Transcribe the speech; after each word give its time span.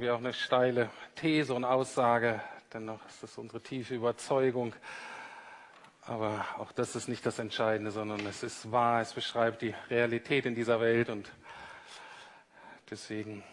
wir 0.00 0.14
auch 0.14 0.18
eine 0.18 0.32
steile 0.32 0.88
These 1.16 1.52
und 1.52 1.64
Aussage, 1.64 2.40
dennoch 2.72 3.04
ist 3.06 3.22
das 3.22 3.36
unsere 3.36 3.60
tiefe 3.60 3.94
Überzeugung. 3.94 4.74
Aber 6.02 6.44
auch 6.58 6.72
das 6.72 6.96
ist 6.96 7.08
nicht 7.08 7.26
das 7.26 7.38
Entscheidende, 7.38 7.90
sondern 7.90 8.24
es 8.26 8.42
ist 8.42 8.72
wahr, 8.72 9.02
es 9.02 9.12
beschreibt 9.12 9.62
die 9.62 9.74
Realität 9.90 10.46
in 10.46 10.54
dieser 10.54 10.80
Welt 10.80 11.10
und 11.10 11.30
deswegen 12.90 13.44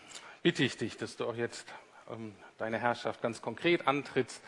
bitte 0.41 0.63
ich 0.63 0.77
dich, 0.77 0.95
dass 0.97 1.17
du 1.17 1.25
auch 1.25 1.35
jetzt 1.35 1.67
ähm, 2.09 2.33
deine 2.57 2.79
Herrschaft 2.79 3.21
ganz 3.21 3.41
konkret 3.41 3.87
antrittst 3.87 4.41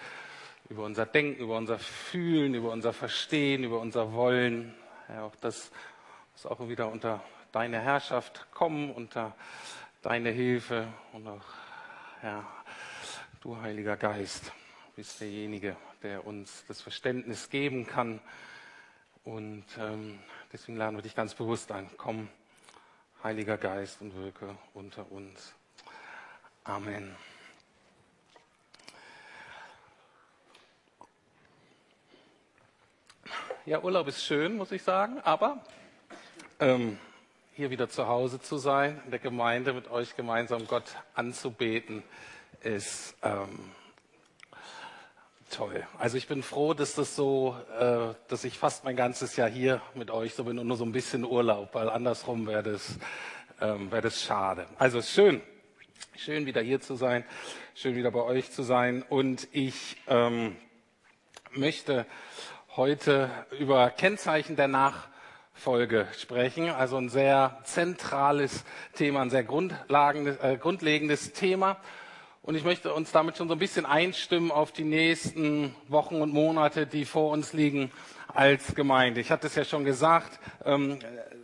über 0.70 0.84
unser 0.86 1.06
Denken, 1.06 1.42
über 1.42 1.58
unser 1.58 1.80
Fühlen, 1.80 2.54
über 2.56 2.72
unser 2.72 2.94
Verstehen, 2.94 3.64
über 3.64 3.80
unser 3.80 4.14
Wollen. 4.14 4.74
Ja, 5.10 5.24
auch 5.24 5.36
das 5.36 5.72
muss 6.34 6.46
auch 6.46 6.70
wieder 6.70 6.90
unter 6.90 7.22
deine 7.52 7.80
Herrschaft 7.80 8.48
kommen, 8.52 8.92
unter 8.92 9.36
deine 10.02 10.30
Hilfe 10.30 10.88
und 11.12 11.28
auch 11.28 11.44
Herr, 12.22 12.46
du 13.40 13.56
Heiliger 13.62 13.96
Geist 13.96 14.52
bist 14.98 15.22
derjenige, 15.22 15.78
der 16.04 16.28
uns 16.28 16.66
das 16.68 16.82
Verständnis 16.82 17.50
geben 17.50 17.88
kann. 17.88 18.20
Und 19.24 19.64
ähm, 19.78 20.20
deswegen 20.52 20.78
laden 20.78 20.98
wir 20.98 21.02
dich 21.02 21.16
ganz 21.16 21.34
bewusst 21.34 21.72
ein. 21.72 21.90
Komm, 21.96 22.28
Heiliger 23.24 23.58
Geist, 23.58 24.02
und 24.02 24.14
wirke 24.16 24.58
unter 24.74 25.10
uns. 25.14 25.54
Amen. 26.66 27.16
Ja, 33.66 33.82
Urlaub 33.82 34.10
ist 34.10 34.26
schön, 34.26 34.58
muss 34.58 34.74
ich 34.74 34.84
sagen, 34.84 35.22
aber 35.22 35.64
ähm, 36.60 37.00
hier 37.60 37.72
wieder 37.72 37.90
zu 37.90 38.08
Hause 38.08 38.40
zu 38.40 38.58
sein, 38.58 39.02
in 39.04 39.12
der 39.12 39.20
Gemeinde 39.20 39.74
mit 39.74 39.92
euch 39.92 40.16
gemeinsam 40.16 40.66
Gott 40.66 40.96
anzubeten, 41.14 42.04
ist 42.62 43.18
ähm, 43.22 43.50
toll. 45.50 45.86
Also 45.98 46.16
ich 46.16 46.30
bin 46.30 46.42
froh, 46.42 46.74
dass 46.74 46.96
das 46.96 47.18
so, 47.18 47.58
äh, 47.78 48.14
dass 48.30 48.46
ich 48.46 48.58
fast 48.58 48.86
mein 48.86 48.96
ganzes 48.96 49.36
Jahr 49.36 49.50
hier 49.50 49.82
mit 49.94 50.10
euch 50.10 50.36
so 50.36 50.46
bin 50.46 50.58
und 50.58 50.68
nur 50.68 50.78
so 50.78 50.86
ein 50.86 50.94
bisschen 50.94 51.26
Urlaub, 51.26 51.76
weil 51.76 51.90
andersrum 51.90 52.48
wäre 52.48 52.64
das, 52.64 52.98
ähm, 53.60 53.92
wäre 53.92 54.04
das 54.04 54.24
schade. 54.24 54.66
Also 54.78 55.02
schön, 55.02 55.42
schön 56.16 56.46
wieder 56.46 56.62
hier 56.62 56.80
zu 56.80 56.96
sein, 56.96 57.26
schön 57.76 57.94
wieder 57.94 58.12
bei 58.12 58.22
euch 58.22 58.54
zu 58.54 58.64
sein 58.64 59.04
und 59.04 59.50
ich 59.52 59.98
ähm, 60.08 60.56
möchte 61.52 62.06
heute 62.78 63.30
über 63.60 63.90
Kennzeichen 63.90 64.56
der 64.56 64.70
Nach 64.70 65.10
Folge 65.60 66.08
sprechen. 66.18 66.70
Also 66.70 66.98
ein 66.98 67.10
sehr 67.10 67.60
zentrales 67.66 68.64
Thema, 68.94 69.22
ein 69.22 69.30
sehr 69.30 69.42
äh, 69.42 70.58
grundlegendes 70.58 71.34
Thema. 71.34 71.78
Und 72.42 72.56
ich 72.56 72.64
möchte 72.64 72.94
uns 72.94 73.12
damit 73.12 73.38
schon 73.38 73.50
so 73.50 73.56
ein 73.56 73.60
bisschen 73.60 73.86
einstimmen 73.86 74.52
auf 74.52 74.72
die 74.72 74.86
nächsten 74.86 75.76
Wochen 75.90 76.22
und 76.22 76.34
Monate, 76.34 76.88
die 76.88 77.04
vor 77.04 77.32
uns 77.32 77.52
liegen 77.52 77.92
als 78.34 78.74
Gemeinde. 78.74 79.20
Ich 79.20 79.32
hatte 79.32 79.48
es 79.48 79.56
ja 79.56 79.66
schon 79.66 79.84
gesagt, 79.84 80.40
ähm, 80.66 81.00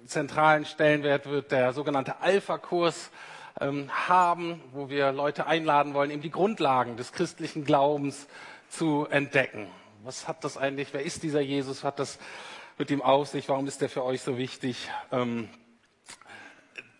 zentralen 0.05 0.65
Stellenwert 0.65 1.25
wird 1.29 1.51
der 1.51 1.73
sogenannte 1.73 2.21
Alpha-Kurs 2.21 3.11
ähm, 3.59 3.89
haben, 4.07 4.61
wo 4.71 4.89
wir 4.89 5.11
Leute 5.11 5.45
einladen 5.45 5.93
wollen, 5.93 6.09
eben 6.11 6.21
die 6.21 6.31
Grundlagen 6.31 6.95
des 6.95 7.11
christlichen 7.11 7.65
Glaubens 7.65 8.27
zu 8.69 9.07
entdecken. 9.09 9.67
Was 10.03 10.27
hat 10.27 10.43
das 10.43 10.57
eigentlich, 10.57 10.93
wer 10.93 11.01
ist 11.01 11.23
dieser 11.23 11.41
Jesus, 11.41 11.83
hat 11.83 11.99
das 11.99 12.19
mit 12.77 12.91
ihm 12.91 13.01
auf 13.01 13.29
sich? 13.29 13.47
Warum 13.47 13.67
ist 13.67 13.81
der 13.81 13.89
für 13.89 14.03
euch 14.03 14.21
so 14.21 14.37
wichtig? 14.37 14.89
Ähm, 15.11 15.47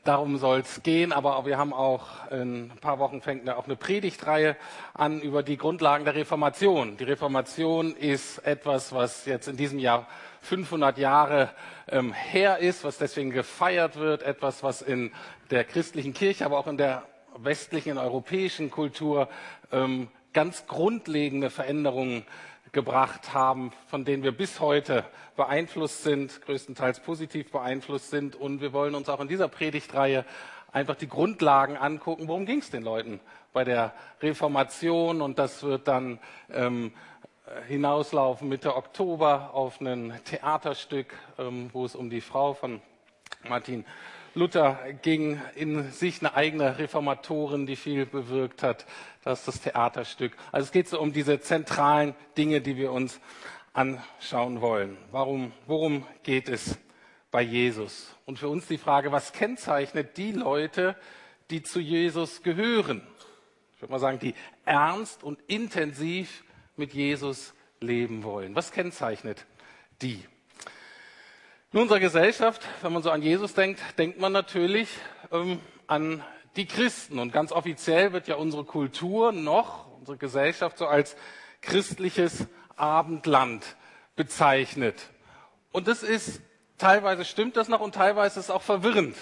darum 0.06 0.38
soll 0.38 0.60
es 0.60 0.84
gehen, 0.84 1.12
aber 1.12 1.46
wir 1.46 1.58
haben 1.58 1.74
auch 1.74 2.32
in 2.32 2.72
ein 2.72 2.78
paar 2.80 3.00
Wochen 3.00 3.22
fängt 3.22 3.50
auch 3.50 3.66
eine 3.66 3.76
Predigtreihe 3.76 4.56
an 4.94 5.20
über 5.20 5.44
die 5.44 5.58
Grundlagen 5.58 6.06
der 6.06 6.16
Reformation. 6.16 6.96
Die 6.96 7.04
Reformation 7.04 7.96
ist 7.96 8.38
etwas, 8.40 8.94
was 8.94 9.26
jetzt 9.26 9.48
in 9.48 9.58
diesem 9.58 9.80
Jahr 9.80 10.08
500 10.42 10.98
Jahre 10.98 11.50
ähm, 11.90 12.14
her 12.14 12.60
ist, 12.60 12.84
was 12.84 12.98
deswegen 12.98 13.32
gefeiert 13.32 13.98
wird, 13.98 14.24
etwas, 14.24 14.64
was 14.64 14.82
in 14.82 15.12
der 15.50 15.64
christlichen 15.64 16.14
Kirche, 16.14 16.46
aber 16.46 16.60
auch 16.60 16.68
in 16.68 16.78
der 16.78 17.04
westlichen, 17.38 17.98
europäischen 17.98 18.72
Kultur 18.72 19.28
ähm, 19.72 20.08
ganz 20.32 20.68
grundlegende 20.68 21.50
Veränderungen 21.50 22.26
gebracht 22.76 23.34
haben, 23.34 23.72
von 23.88 24.06
denen 24.06 24.22
wir 24.22 24.34
bis 24.34 24.60
heute 24.60 25.06
beeinflusst 25.36 26.04
sind, 26.04 26.42
größtenteils 26.44 27.00
positiv 27.00 27.50
beeinflusst 27.50 28.12
sind. 28.12 28.36
Und 28.36 28.62
wir 28.62 28.74
wollen 28.74 28.94
uns 28.94 29.10
auch 29.10 29.22
in 29.22 29.28
dieser 29.28 29.48
Predigtreihe 29.48 30.26
einfach 30.72 30.96
die 30.96 31.08
Grundlagen 31.08 31.78
angucken. 31.78 32.28
Worum 32.28 32.46
ging 32.46 32.60
es 32.60 32.70
den 32.70 32.84
Leuten 32.84 33.22
bei 33.54 33.64
der 33.64 33.94
Reformation? 34.22 35.22
Und 35.22 35.40
das 35.40 35.64
wird 35.64 35.88
dann 35.88 36.20
ähm, 36.54 36.92
hinauslaufen 37.68 38.50
Mitte 38.50 38.76
Oktober 38.76 39.52
auf 39.54 39.80
ein 39.80 40.14
Theaterstück, 40.26 41.14
ähm, 41.40 41.70
wo 41.72 41.86
es 41.86 41.96
um 41.96 42.10
die 42.10 42.22
Frau 42.22 42.54
von 42.54 42.82
Martin 43.50 43.86
Luther 44.34 44.78
ging 45.02 45.40
in 45.56 45.92
sich 45.92 46.20
eine 46.20 46.36
eigene 46.36 46.78
Reformatorin, 46.78 47.66
die 47.66 47.78
viel 47.78 48.06
bewirkt 48.06 48.64
hat. 48.64 48.86
Das 49.24 49.40
ist 49.40 49.48
das 49.48 49.62
Theaterstück. 49.62 50.34
Also 50.52 50.66
es 50.66 50.72
geht 50.72 50.90
so 50.90 51.00
um 51.00 51.14
diese 51.14 51.40
zentralen 51.40 52.16
Dinge, 52.38 52.60
die 52.60 52.76
wir 52.76 52.92
uns 52.92 53.22
anschauen 53.74 54.60
wollen. 54.62 54.98
Warum, 55.12 55.54
worum 55.68 56.06
geht 56.24 56.50
es 56.50 56.78
bei 57.32 57.42
Jesus? 57.42 58.14
Und 58.26 58.40
für 58.40 58.50
uns 58.50 58.68
die 58.68 58.78
Frage, 58.78 59.12
was 59.12 59.32
kennzeichnet 59.32 60.18
die 60.18 60.34
Leute, 60.34 60.98
die 61.50 61.64
zu 61.64 61.80
Jesus 61.80 62.44
gehören? 62.44 63.02
Ich 63.76 63.82
würde 63.82 63.94
mal 63.94 64.00
sagen, 64.00 64.20
die 64.20 64.36
ernst 64.66 65.24
und 65.24 65.40
intensiv 65.48 66.44
mit 66.76 66.94
Jesus 66.94 67.54
leben 67.80 68.24
wollen. 68.24 68.56
Was 68.56 68.72
kennzeichnet 68.72 69.46
die? 70.02 70.26
In 71.76 71.82
unserer 71.82 72.00
Gesellschaft, 72.00 72.66
wenn 72.84 72.94
man 72.94 73.04
so 73.04 73.12
an 73.12 73.22
Jesus 73.22 73.54
denkt, 73.54 73.82
denkt 73.98 74.18
man 74.18 74.32
natürlich 74.32 74.88
ähm, 75.30 75.60
an 75.88 76.24
die 76.56 76.68
Christen. 76.68 77.20
Und 77.20 77.34
ganz 77.34 77.52
offiziell 77.52 78.14
wird 78.14 78.30
ja 78.30 78.36
unsere 78.36 78.64
Kultur 78.64 79.34
noch, 79.34 79.86
unsere 80.00 80.16
Gesellschaft 80.16 80.78
so 80.78 80.88
als 80.88 81.18
christliches 81.60 82.48
Abendland 82.78 83.76
bezeichnet. 84.16 85.10
Und 85.74 85.90
das 85.90 86.02
ist, 86.02 86.40
teilweise 86.78 87.26
stimmt 87.26 87.58
das 87.58 87.68
noch 87.68 87.82
und 87.82 87.94
teilweise 87.94 88.40
ist 88.40 88.46
es 88.46 88.52
auch 88.52 88.62
verwirrend. 88.62 89.18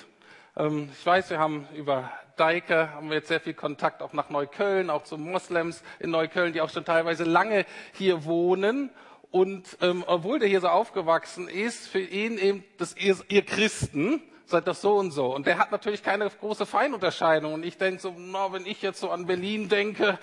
Ähm, 0.55 0.89
ich 0.95 1.03
weiß, 1.03 1.31
wir 1.31 1.39
haben 1.39 1.67
über 1.73 2.11
Deike, 2.37 2.91
haben 2.91 3.09
wir 3.09 3.15
jetzt 3.15 3.29
sehr 3.29 3.41
viel 3.41 3.55
Kontakt 3.55 4.03
auch 4.03 4.13
nach 4.13 4.29
Neukölln, 4.29 4.91
auch 4.91 5.05
zu 5.05 5.17
Moslems 5.17 5.81
in 5.97 6.11
Neukölln, 6.11 6.53
die 6.53 6.61
auch 6.61 6.69
schon 6.69 6.85
teilweise 6.85 7.23
lange 7.23 7.65
hier 7.93 8.25
wohnen 8.25 8.91
und 9.33 9.79
ähm, 9.81 10.03
obwohl 10.05 10.37
der 10.37 10.47
hier 10.47 10.61
so 10.61 10.67
aufgewachsen 10.67 11.47
ist, 11.47 11.87
für 11.87 11.99
ihn 11.99 12.37
eben, 12.37 12.63
dass 12.77 12.95
ihr, 12.95 13.17
ihr 13.29 13.43
Christen 13.43 14.21
seid 14.45 14.67
das 14.67 14.79
so 14.79 14.93
und 14.93 15.09
so. 15.09 15.33
Und 15.33 15.47
der 15.47 15.57
hat 15.57 15.71
natürlich 15.71 16.03
keine 16.03 16.29
große 16.29 16.67
Feinunterscheidung. 16.67 17.51
Und 17.51 17.65
ich 17.65 17.79
denke 17.79 17.99
so, 17.99 18.13
na, 18.15 18.53
wenn 18.53 18.67
ich 18.67 18.83
jetzt 18.83 18.99
so 18.99 19.09
an 19.09 19.25
Berlin 19.25 19.69
denke, 19.69 20.19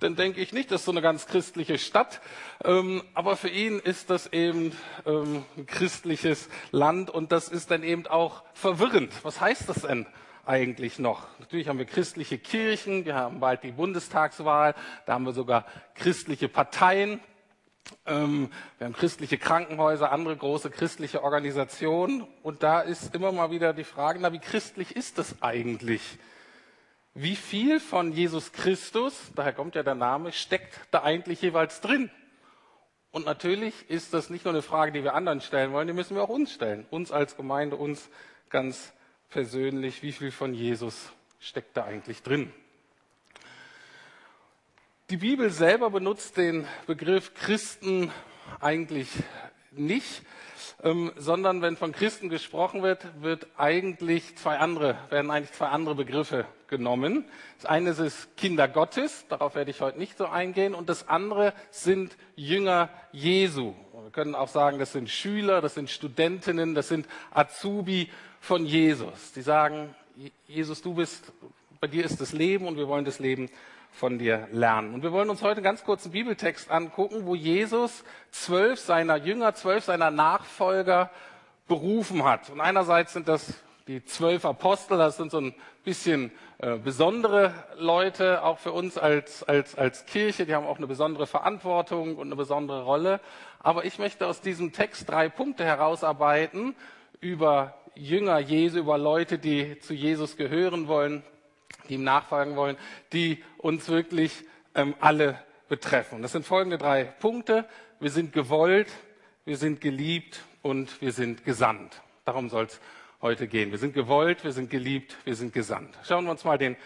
dann 0.00 0.16
denke 0.16 0.40
ich 0.40 0.54
nicht, 0.54 0.70
das 0.70 0.80
ist 0.80 0.86
so 0.86 0.92
eine 0.92 1.02
ganz 1.02 1.26
christliche 1.26 1.76
Stadt. 1.76 2.22
Ähm, 2.64 3.02
aber 3.12 3.36
für 3.36 3.50
ihn 3.50 3.80
ist 3.80 4.08
das 4.08 4.32
eben 4.32 4.72
ähm, 5.04 5.44
ein 5.58 5.66
christliches 5.66 6.48
Land 6.70 7.10
und 7.10 7.32
das 7.32 7.50
ist 7.50 7.70
dann 7.70 7.82
eben 7.82 8.06
auch 8.06 8.44
verwirrend. 8.54 9.12
Was 9.24 9.42
heißt 9.42 9.68
das 9.68 9.82
denn? 9.82 10.06
eigentlich 10.46 10.98
noch? 10.98 11.26
Natürlich 11.38 11.68
haben 11.68 11.78
wir 11.78 11.86
christliche 11.86 12.36
Kirchen, 12.36 13.06
wir 13.06 13.14
haben 13.14 13.40
bald 13.40 13.62
die 13.62 13.72
Bundestagswahl, 13.72 14.74
da 15.06 15.14
haben 15.14 15.24
wir 15.24 15.32
sogar 15.32 15.64
christliche 15.94 16.50
Parteien, 16.50 17.18
ähm, 18.06 18.50
wir 18.78 18.86
haben 18.86 18.94
christliche 18.94 19.38
Krankenhäuser, 19.38 20.12
andere 20.12 20.36
große 20.36 20.70
christliche 20.70 21.22
Organisationen. 21.22 22.26
Und 22.42 22.62
da 22.62 22.80
ist 22.80 23.14
immer 23.14 23.32
mal 23.32 23.50
wieder 23.50 23.72
die 23.72 23.84
Frage, 23.84 24.18
na, 24.20 24.32
wie 24.32 24.38
christlich 24.38 24.96
ist 24.96 25.18
das 25.18 25.42
eigentlich? 25.42 26.18
Wie 27.14 27.36
viel 27.36 27.80
von 27.80 28.12
Jesus 28.12 28.52
Christus, 28.52 29.14
daher 29.36 29.52
kommt 29.52 29.74
ja 29.74 29.82
der 29.82 29.94
Name, 29.94 30.32
steckt 30.32 30.80
da 30.90 31.02
eigentlich 31.02 31.42
jeweils 31.42 31.80
drin? 31.80 32.10
Und 33.12 33.26
natürlich 33.26 33.88
ist 33.88 34.12
das 34.12 34.30
nicht 34.30 34.44
nur 34.44 34.52
eine 34.52 34.62
Frage, 34.62 34.90
die 34.90 35.04
wir 35.04 35.14
anderen 35.14 35.40
stellen 35.40 35.72
wollen, 35.72 35.86
die 35.86 35.92
müssen 35.92 36.16
wir 36.16 36.24
auch 36.24 36.28
uns 36.28 36.52
stellen. 36.52 36.84
Uns 36.90 37.12
als 37.12 37.36
Gemeinde, 37.36 37.76
uns 37.76 38.08
ganz 38.50 38.92
persönlich, 39.30 40.02
wie 40.02 40.10
viel 40.10 40.32
von 40.32 40.52
Jesus 40.52 41.12
steckt 41.38 41.76
da 41.76 41.84
eigentlich 41.84 42.22
drin? 42.22 42.52
Die 45.10 45.18
Bibel 45.18 45.50
selber 45.50 45.90
benutzt 45.90 46.38
den 46.38 46.66
Begriff 46.86 47.34
Christen 47.34 48.10
eigentlich 48.58 49.10
nicht, 49.70 50.22
ähm, 50.82 51.12
sondern 51.16 51.60
wenn 51.60 51.76
von 51.76 51.92
Christen 51.92 52.30
gesprochen 52.30 52.82
wird, 52.82 53.06
wird 53.20 53.46
eigentlich 53.58 54.34
zwei 54.36 54.56
andere, 54.56 54.96
werden 55.10 55.30
eigentlich 55.30 55.52
zwei 55.52 55.66
andere 55.66 55.94
Begriffe 55.94 56.46
genommen. 56.68 57.26
Das 57.58 57.66
eine 57.66 57.90
ist 57.90 58.34
Kinder 58.38 58.66
Gottes, 58.66 59.26
darauf 59.28 59.56
werde 59.56 59.70
ich 59.72 59.82
heute 59.82 59.98
nicht 59.98 60.16
so 60.16 60.24
eingehen, 60.24 60.74
und 60.74 60.88
das 60.88 61.06
andere 61.06 61.52
sind 61.70 62.16
Jünger 62.34 62.88
Jesu. 63.12 63.74
Wir 64.04 64.10
können 64.10 64.34
auch 64.34 64.48
sagen, 64.48 64.78
das 64.78 64.92
sind 64.92 65.10
Schüler, 65.10 65.60
das 65.60 65.74
sind 65.74 65.90
Studentinnen, 65.90 66.74
das 66.74 66.88
sind 66.88 67.06
Azubi 67.30 68.08
von 68.40 68.64
Jesus. 68.64 69.32
Die 69.32 69.42
sagen, 69.42 69.94
Jesus, 70.48 70.80
du 70.80 70.94
bist 70.94 71.30
Bei 71.84 71.88
dir 71.88 72.06
ist 72.06 72.18
das 72.22 72.32
Leben 72.32 72.66
und 72.66 72.78
wir 72.78 72.88
wollen 72.88 73.04
das 73.04 73.18
Leben 73.18 73.50
von 73.94 74.18
dir 74.18 74.48
lernen. 74.50 74.92
Und 74.92 75.02
wir 75.02 75.12
wollen 75.12 75.30
uns 75.30 75.42
heute 75.42 75.62
ganz 75.62 75.84
kurz 75.84 76.04
einen 76.04 76.12
Bibeltext 76.12 76.70
angucken, 76.70 77.26
wo 77.26 77.34
Jesus 77.34 78.04
zwölf 78.30 78.80
seiner 78.80 79.16
Jünger, 79.16 79.54
zwölf 79.54 79.84
seiner 79.84 80.10
Nachfolger 80.10 81.10
berufen 81.68 82.24
hat. 82.24 82.50
Und 82.50 82.60
einerseits 82.60 83.12
sind 83.12 83.28
das 83.28 83.54
die 83.86 84.04
zwölf 84.04 84.44
Apostel, 84.46 84.96
das 84.96 85.18
sind 85.18 85.30
so 85.30 85.40
ein 85.40 85.54
bisschen 85.84 86.32
äh, 86.58 86.76
besondere 86.78 87.52
Leute, 87.76 88.42
auch 88.42 88.58
für 88.58 88.72
uns 88.72 88.96
als, 88.96 89.42
als, 89.42 89.74
als 89.76 90.06
Kirche, 90.06 90.46
die 90.46 90.54
haben 90.54 90.66
auch 90.66 90.78
eine 90.78 90.86
besondere 90.86 91.26
Verantwortung 91.26 92.16
und 92.16 92.28
eine 92.28 92.36
besondere 92.36 92.84
Rolle. 92.84 93.20
Aber 93.60 93.84
ich 93.84 93.98
möchte 93.98 94.26
aus 94.26 94.40
diesem 94.40 94.72
Text 94.72 95.08
drei 95.08 95.28
Punkte 95.28 95.64
herausarbeiten 95.64 96.74
über 97.20 97.74
Jünger 97.94 98.38
Jesu, 98.38 98.78
über 98.78 98.96
Leute, 98.96 99.38
die 99.38 99.78
zu 99.78 99.92
Jesus 99.92 100.36
gehören 100.36 100.88
wollen, 100.88 101.22
die 101.88 101.94
ihm 101.94 102.04
nachfolgen 102.04 102.56
wollen, 102.56 102.76
die 103.12 103.42
uns 103.58 103.88
wirklich 103.88 104.44
ähm, 104.74 104.94
alle 105.00 105.38
betreffen. 105.68 106.22
Das 106.22 106.32
sind 106.32 106.46
folgende 106.46 106.78
drei 106.78 107.04
Punkte. 107.04 107.66
Wir 108.00 108.10
sind 108.10 108.32
gewollt, 108.32 108.88
wir 109.44 109.56
sind 109.56 109.80
geliebt 109.80 110.40
und 110.62 111.00
wir 111.00 111.12
sind 111.12 111.44
gesandt. 111.44 112.00
Darum 112.24 112.48
soll 112.48 112.64
es 112.64 112.80
heute 113.20 113.48
gehen. 113.48 113.70
Wir 113.70 113.78
sind 113.78 113.94
gewollt, 113.94 114.44
wir 114.44 114.52
sind 114.52 114.70
geliebt, 114.70 115.16
wir 115.24 115.34
sind 115.34 115.52
gesandt. 115.52 115.96
Schauen 116.04 116.24
wir 116.24 116.30
uns 116.30 116.44
mal 116.44 116.58
den 116.58 116.76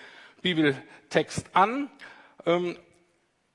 Bibeltext 0.43 1.47
an. 1.55 1.91
Ähm, 2.47 2.77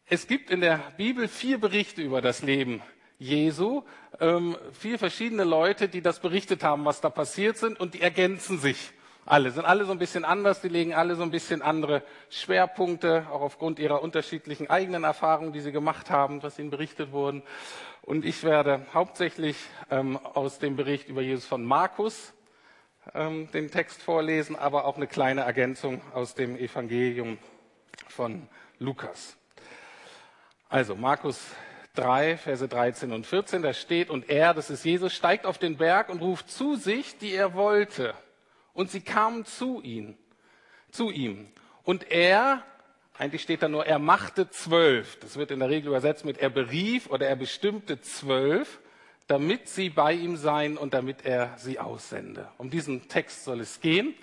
es 0.06 0.28
gibt 0.28 0.50
in 0.50 0.62
der 0.62 0.80
Bibel 0.98 1.28
vier 1.28 1.60
Berichte 1.60 2.01
über 2.01 2.22
das 2.22 2.44
Leben 2.44 2.81
Jesu, 3.19 3.84
ähm, 4.19 4.57
vier 4.74 5.00
verschiedene 5.00 5.46
Leute, 5.46 5.88
die 5.88 6.01
das 6.01 6.19
berichtet 6.19 6.63
haben, 6.63 6.84
was 6.84 7.00
da 7.00 7.10
passiert 7.10 7.57
sind, 7.57 7.80
und 7.80 7.94
die 7.94 8.01
ergänzen 8.01 8.60
sich 8.60 8.92
alle, 9.25 9.52
sind 9.52 9.66
alle 9.66 9.86
so 9.86 9.92
ein 9.92 10.00
bisschen 10.00 10.25
anders, 10.25 10.62
die 10.62 10.68
legen 10.68 10.94
alle 10.94 11.16
so 11.16 11.24
ein 11.24 11.31
bisschen 11.31 11.62
andere 11.62 12.04
Schwerpunkte, 12.30 13.28
auch 13.31 13.42
aufgrund 13.42 13.80
ihrer 13.80 14.02
unterschiedlichen 14.02 14.70
eigenen 14.70 15.04
Erfahrungen, 15.06 15.54
die 15.54 15.62
sie 15.62 15.72
gemacht 15.72 16.10
haben, 16.10 16.44
was 16.44 16.60
ihnen 16.60 16.70
berichtet 16.70 17.12
wurden. 17.12 17.44
Und 18.02 18.25
ich 18.25 18.44
werde 18.44 18.86
hauptsächlich 18.94 19.56
ähm, 19.90 20.18
aus 20.18 20.60
dem 20.60 20.75
Bericht 20.75 21.08
über 21.08 21.22
Jesus 21.22 21.46
von 21.46 21.64
Markus 21.64 22.34
ähm, 23.14 23.50
den 23.52 23.72
Text 23.72 24.02
vorlesen, 24.02 24.58
aber 24.58 24.86
auch 24.86 24.98
eine 24.98 25.08
kleine 25.08 25.42
Ergänzung 25.42 26.02
aus 26.14 26.36
dem 26.36 26.58
Evangelium 26.58 27.38
von 28.10 28.48
Lukas. 28.80 29.38
Also 30.68 30.96
Markus 30.96 31.40
3, 31.96 32.38
Verse 32.38 32.68
13 32.68 33.14
und 33.14 33.25
14, 33.25 33.62
da 33.62 33.74
steht, 33.74 34.10
und 34.10 34.30
er, 34.30 34.54
das 34.54 34.70
ist 34.70 34.84
Jesus, 34.84 35.14
steigt 35.14 35.46
auf 35.46 35.60
den 35.60 35.78
Berg 35.78 36.10
und 36.10 36.22
ruft 36.22 36.50
zu 36.50 36.75
sich, 36.75 37.18
die 37.20 37.34
er 37.34 37.54
wollte. 37.54 38.16
Und 38.74 38.90
sie 38.90 39.02
kamen 39.02 39.46
zu 39.46 39.81
ihm, 39.81 40.18
zu 40.92 41.12
ihm. 41.12 41.48
Und 41.84 42.12
er, 42.12 42.64
eigentlich 43.18 43.44
steht 43.44 43.62
da 43.62 43.68
nur, 43.68 43.86
er 43.86 44.00
machte 44.00 44.50
zwölf. 44.50 45.20
Das 45.20 45.38
wird 45.38 45.52
in 45.52 45.60
der 45.60 45.70
Regel 45.70 45.90
übersetzt 45.90 46.25
mit 46.25 46.40
er 46.40 46.50
berief 46.50 47.10
oder 47.10 47.28
er 47.28 47.36
bestimmte 47.36 48.02
zwölf, 48.02 48.80
damit 49.28 49.70
sie 49.70 49.90
bei 49.90 50.14
ihm 50.14 50.38
seien 50.38 50.78
und 50.78 50.94
damit 50.94 51.25
er 51.25 51.58
sie 51.58 51.80
aussende. 51.80 52.50
Um 52.58 52.70
diesen 52.70 53.08
Text 53.08 53.44
soll 53.44 53.62
es 53.62 53.80
gehen. 53.80 54.16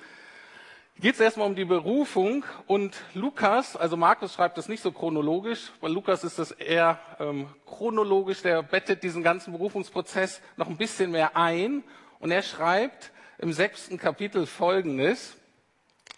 Geht 1.00 1.14
es 1.14 1.20
erstmal 1.20 1.46
um 1.46 1.54
die 1.54 1.64
Berufung 1.64 2.44
und 2.66 2.94
Lukas, 3.14 3.74
also 3.74 3.96
Markus 3.96 4.34
schreibt 4.34 4.58
das 4.58 4.68
nicht 4.68 4.82
so 4.82 4.92
chronologisch, 4.92 5.72
weil 5.80 5.92
Lukas 5.92 6.24
ist 6.24 6.38
das 6.38 6.50
eher 6.50 6.98
ähm, 7.18 7.48
chronologisch, 7.64 8.42
der 8.42 8.62
bettet 8.62 9.02
diesen 9.02 9.22
ganzen 9.22 9.52
Berufungsprozess 9.52 10.42
noch 10.58 10.68
ein 10.68 10.76
bisschen 10.76 11.10
mehr 11.10 11.38
ein 11.38 11.84
und 12.18 12.30
er 12.30 12.42
schreibt, 12.42 13.12
im 13.40 13.52
sechsten 13.52 13.96
Kapitel 13.96 14.46
Folgendes. 14.46 15.36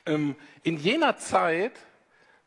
Ähm, 0.06 0.34
in 0.64 0.76
jener 0.76 1.16
Zeit 1.16 1.72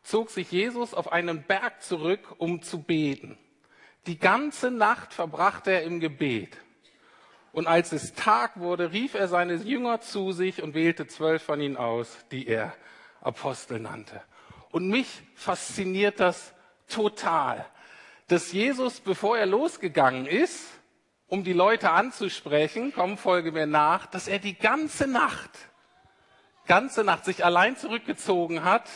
zog 0.03 0.29
sich 0.29 0.51
Jesus 0.51 0.93
auf 0.93 1.11
einen 1.11 1.43
Berg 1.43 1.81
zurück, 1.81 2.35
um 2.37 2.61
zu 2.61 2.83
beten. 2.83 3.37
Die 4.05 4.19
ganze 4.19 4.71
Nacht 4.71 5.13
verbrachte 5.13 5.71
er 5.71 5.83
im 5.83 5.99
Gebet. 5.99 6.57
Und 7.53 7.67
als 7.67 7.93
es 7.93 8.13
Tag 8.13 8.59
wurde, 8.59 8.91
rief 8.91 9.13
er 9.13 9.29
seine 9.29 9.55
Jünger 9.55 10.01
zu 10.01 10.33
sich 10.33 10.61
und 10.61 10.73
wählte 10.73 11.07
zwölf 11.07 11.41
von 11.41 11.61
ihnen 11.61 11.77
aus, 11.77 12.17
die 12.31 12.45
er 12.45 12.75
Apostel 13.21 13.79
nannte. 13.79 14.21
Und 14.71 14.89
mich 14.89 15.07
fasziniert 15.35 16.19
das 16.19 16.53
total, 16.89 17.65
dass 18.27 18.51
Jesus, 18.51 18.99
bevor 18.99 19.37
er 19.37 19.45
losgegangen 19.45 20.25
ist, 20.25 20.65
um 21.27 21.43
die 21.43 21.53
Leute 21.53 21.91
anzusprechen, 21.91 22.93
komm, 22.93 23.17
folge 23.17 23.51
mir 23.51 23.65
nach, 23.65 24.05
dass 24.05 24.27
er 24.27 24.39
die 24.39 24.57
ganze 24.57 25.07
Nacht, 25.07 25.51
ganze 26.67 27.03
Nacht 27.03 27.25
sich 27.25 27.43
allein 27.43 27.77
zurückgezogen 27.77 28.63
hat 28.63 28.89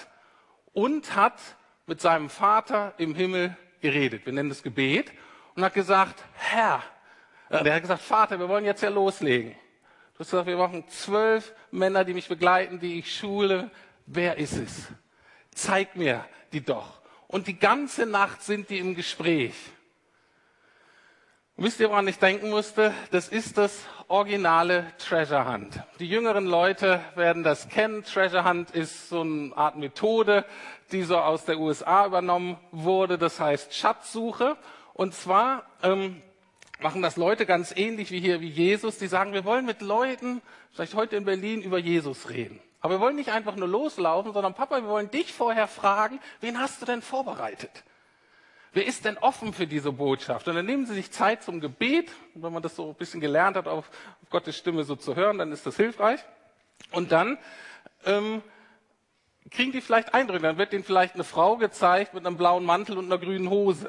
und 0.73 1.15
hat 1.15 1.39
mit 1.85 2.01
seinem 2.01 2.29
Vater 2.29 2.93
im 2.97 3.15
Himmel 3.15 3.57
geredet. 3.81 4.25
Wir 4.25 4.33
nennen 4.33 4.49
das 4.49 4.63
Gebet 4.63 5.11
und 5.55 5.63
hat 5.63 5.73
gesagt, 5.73 6.23
Herr, 6.33 6.83
äh, 7.49 7.63
der 7.63 7.75
hat 7.75 7.81
gesagt, 7.81 8.01
Vater, 8.01 8.39
wir 8.39 8.47
wollen 8.47 8.65
jetzt 8.65 8.83
ja 8.83 8.89
loslegen. 8.89 9.51
Du 10.13 10.19
hast 10.19 10.31
gesagt, 10.31 10.47
wir 10.47 10.57
brauchen 10.57 10.87
zwölf 10.89 11.53
Männer, 11.71 12.03
die 12.03 12.13
mich 12.13 12.27
begleiten, 12.27 12.79
die 12.79 12.99
ich 12.99 13.15
schule. 13.15 13.71
Wer 14.05 14.37
ist 14.37 14.53
es? 14.53 14.87
Zeig 15.51 15.95
mir 15.95 16.25
die 16.51 16.61
doch. 16.61 17.01
Und 17.27 17.47
die 17.47 17.57
ganze 17.57 18.05
Nacht 18.05 18.43
sind 18.43 18.69
die 18.69 18.79
im 18.79 18.95
Gespräch. 18.95 19.53
Und 21.59 21.65
wisst 21.65 21.81
ihr, 21.81 21.89
woran 21.89 22.07
ich 22.07 22.19
denken 22.19 22.51
musste? 22.51 22.93
Das 23.11 23.27
ist 23.27 23.57
das 23.57 23.83
originale 24.07 24.93
Treasure 24.97 25.45
Hunt. 25.45 25.83
Die 25.99 26.07
jüngeren 26.07 26.45
Leute 26.45 27.01
werden 27.15 27.43
das 27.43 27.67
kennen. 27.67 28.05
Treasure 28.05 28.45
Hunt 28.45 28.71
ist 28.71 29.09
so 29.09 29.19
eine 29.19 29.51
Art 29.57 29.75
Methode, 29.75 30.45
die 30.93 31.03
so 31.03 31.17
aus 31.17 31.43
der 31.43 31.59
USA 31.59 32.05
übernommen 32.05 32.55
wurde. 32.71 33.17
Das 33.17 33.41
heißt 33.41 33.73
Schatzsuche. 33.73 34.55
Und 34.93 35.13
zwar 35.13 35.65
ähm, 35.83 36.21
machen 36.79 37.01
das 37.01 37.17
Leute 37.17 37.45
ganz 37.45 37.75
ähnlich 37.75 38.09
wie 38.11 38.21
hier, 38.21 38.39
wie 38.39 38.47
Jesus. 38.47 38.97
Die 38.97 39.07
sagen, 39.07 39.33
wir 39.33 39.43
wollen 39.43 39.65
mit 39.65 39.81
Leuten, 39.81 40.41
vielleicht 40.71 40.95
heute 40.95 41.17
in 41.17 41.25
Berlin, 41.25 41.61
über 41.61 41.77
Jesus 41.77 42.29
reden. 42.29 42.61
Aber 42.79 42.93
wir 42.93 42.99
wollen 43.01 43.17
nicht 43.17 43.33
einfach 43.33 43.57
nur 43.57 43.67
loslaufen, 43.67 44.31
sondern 44.31 44.53
Papa, 44.53 44.81
wir 44.81 44.87
wollen 44.87 45.11
dich 45.11 45.33
vorher 45.33 45.67
fragen, 45.67 46.21
wen 46.39 46.57
hast 46.57 46.81
du 46.81 46.85
denn 46.85 47.01
vorbereitet? 47.01 47.83
Wer 48.71 48.85
ist 48.85 49.05
denn 49.05 49.17
offen 49.17 49.53
für 49.53 49.65
diese 49.65 49.91
Botschaft? 49.91 50.47
Und 50.47 50.55
dann 50.55 50.65
nehmen 50.65 50.85
Sie 50.85 50.93
sich 50.93 51.11
Zeit 51.11 51.43
zum 51.43 51.59
Gebet. 51.59 52.11
Und 52.35 52.43
wenn 52.43 52.53
man 52.53 52.61
das 52.61 52.75
so 52.75 52.89
ein 52.89 52.95
bisschen 52.95 53.19
gelernt 53.19 53.57
hat, 53.57 53.67
auf, 53.67 53.89
Gottes 54.29 54.57
Stimme 54.57 54.83
so 54.83 54.95
zu 54.95 55.15
hören, 55.15 55.39
dann 55.39 55.51
ist 55.51 55.65
das 55.65 55.75
hilfreich. 55.75 56.19
Und 56.91 57.11
dann 57.11 57.39
ähm, 58.05 58.43
kriegen 59.49 59.71
die 59.71 59.81
vielleicht 59.81 60.13
Eindrücke. 60.13 60.43
Dann 60.43 60.57
wird 60.57 60.71
denen 60.71 60.83
vielleicht 60.83 61.15
eine 61.15 61.23
Frau 61.23 61.57
gezeigt 61.57 62.13
mit 62.13 62.25
einem 62.25 62.37
blauen 62.37 62.63
Mantel 62.63 62.97
und 62.97 63.05
einer 63.05 63.17
grünen 63.17 63.49
Hose. 63.49 63.87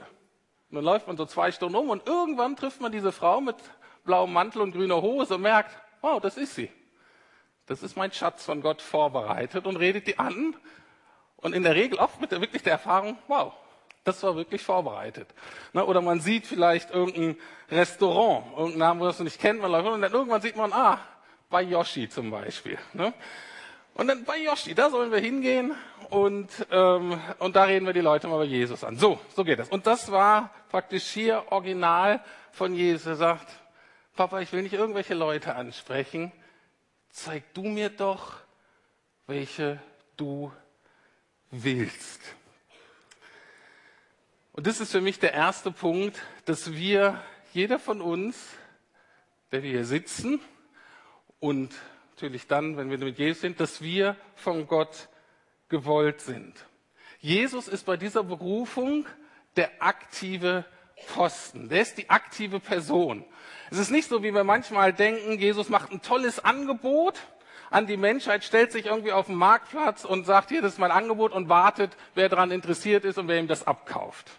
Und 0.71 0.76
dann 0.76 0.85
läuft 0.85 1.09
man 1.09 1.16
so 1.16 1.26
zwei 1.26 1.52
Stunden 1.52 1.76
um 1.76 1.90
und 1.90 2.07
irgendwann 2.07 2.57
trifft 2.57 2.81
man 2.81 2.93
diese 2.93 3.12
Frau 3.12 3.40
mit 3.40 3.57
blauem 4.04 4.33
Mantel 4.33 4.62
und 4.62 4.73
grüner 4.73 5.02
Hose 5.02 5.35
und 5.35 5.43
merkt, 5.43 5.76
wow, 6.00 6.21
das 6.21 6.37
ist 6.37 6.54
sie. 6.54 6.71
Das 7.66 7.83
ist 7.83 7.97
mein 7.97 8.12
Schatz 8.12 8.45
von 8.45 8.62
Gott 8.62 8.81
vorbereitet 8.81 9.66
und 9.66 9.76
redet 9.76 10.07
die 10.07 10.19
an. 10.19 10.57
Und 11.37 11.54
in 11.54 11.64
der 11.64 11.75
Regel 11.75 11.99
oft 11.99 12.21
mit 12.21 12.33
der, 12.33 12.40
wirklich 12.40 12.62
der 12.62 12.73
Erfahrung, 12.73 13.19
wow, 13.28 13.52
das 14.04 14.23
war 14.23 14.37
wirklich 14.37 14.62
vorbereitet. 14.62 15.28
Ne, 15.73 15.85
oder 15.85 16.00
man 16.00 16.21
sieht 16.21 16.47
vielleicht 16.47 16.90
irgendein 16.90 17.37
Restaurant, 17.71 18.47
irgendeinen 18.52 18.78
Namen, 18.78 19.00
wo 19.00 19.07
das 19.07 19.21
nicht 19.21 19.40
kennt, 19.40 19.61
man 19.61 19.71
läuft 19.71 19.88
und 19.88 20.00
dann 20.00 20.12
irgendwann 20.12 20.40
sieht 20.40 20.57
man, 20.57 20.73
ah, 20.73 20.99
bei 21.50 21.62
Yoshi 21.62 22.09
zum 22.09 22.30
Beispiel. 22.30 22.78
Ne? 22.92 23.12
Und 23.95 24.09
dann 24.09 24.25
bei 24.25 24.38
Yoshi, 24.38 24.75
da 24.75 24.88
sollen 24.88 25.11
wir 25.11 25.19
hingehen 25.19 25.75
und, 26.09 26.49
ähm, 26.71 27.21
und 27.38 27.57
da 27.57 27.64
reden 27.64 27.87
wir 27.87 27.92
die 27.92 28.00
Leute 28.00 28.28
mal 28.28 28.38
bei 28.38 28.45
Jesus 28.45 28.83
an. 28.85 28.97
So, 28.97 29.21
so 29.35 29.45
geht 29.45 29.59
das. 29.59 29.69
Und 29.69 29.87
das 29.87 30.11
war 30.11 30.50
praktisch 30.71 31.04
hier 31.04 31.45
original 31.50 32.23
von 32.52 32.75
Jesus. 32.75 33.07
Er 33.07 33.16
sagt, 33.16 33.47
Papa, 34.16 34.40
ich 34.40 34.52
will 34.52 34.62
nicht 34.62 34.75
irgendwelche 34.75 35.14
Leute 35.14 35.54
ansprechen. 35.54 36.33
Zeig 37.11 37.52
du 37.52 37.62
mir 37.62 37.90
doch, 37.90 38.35
welche 39.26 39.80
du 40.16 40.52
willst. 41.50 42.21
Und 44.61 44.67
das 44.67 44.79
ist 44.79 44.93
für 44.93 45.00
mich 45.00 45.19
der 45.19 45.33
erste 45.33 45.71
Punkt, 45.71 46.21
dass 46.45 46.75
wir, 46.75 47.19
jeder 47.55 47.79
von 47.79 48.02
uns, 48.02 48.37
der 49.52 49.62
wir 49.62 49.71
hier 49.71 49.87
sitzen 49.87 50.38
und 51.38 51.75
natürlich 52.11 52.47
dann, 52.47 52.76
wenn 52.76 52.90
wir 52.90 52.99
mit 52.99 53.19
Jesus 53.19 53.40
sind, 53.40 53.59
dass 53.59 53.81
wir 53.81 54.17
von 54.35 54.67
Gott 54.67 55.09
gewollt 55.71 56.21
sind. 56.21 56.52
Jesus 57.21 57.69
ist 57.69 57.87
bei 57.87 57.97
dieser 57.97 58.23
Berufung 58.23 59.07
der 59.57 59.71
aktive 59.83 60.67
Posten. 61.14 61.71
Der 61.71 61.81
ist 61.81 61.97
die 61.97 62.11
aktive 62.11 62.61
Person. 62.61 63.25
Es 63.71 63.79
ist 63.79 63.90
nicht 63.90 64.11
so, 64.11 64.23
wie 64.23 64.35
wir 64.35 64.45
manchmal 64.45 64.93
denken, 64.93 65.38
Jesus 65.38 65.71
macht 65.71 65.90
ein 65.90 66.02
tolles 66.02 66.38
Angebot 66.38 67.19
an 67.71 67.87
die 67.87 67.97
Menschheit, 67.97 68.45
stellt 68.45 68.73
sich 68.73 68.85
irgendwie 68.85 69.12
auf 69.12 69.25
den 69.25 69.37
Marktplatz 69.37 70.05
und 70.05 70.26
sagt, 70.26 70.50
hier, 70.50 70.61
das 70.61 70.75
ist 70.75 70.79
mein 70.79 70.90
Angebot 70.90 71.33
und 71.33 71.49
wartet, 71.49 71.97
wer 72.14 72.29
daran 72.29 72.50
interessiert 72.50 73.07
ist 73.07 73.17
und 73.17 73.26
wer 73.26 73.38
ihm 73.38 73.49
das 73.49 73.67
abkauft 73.67 74.31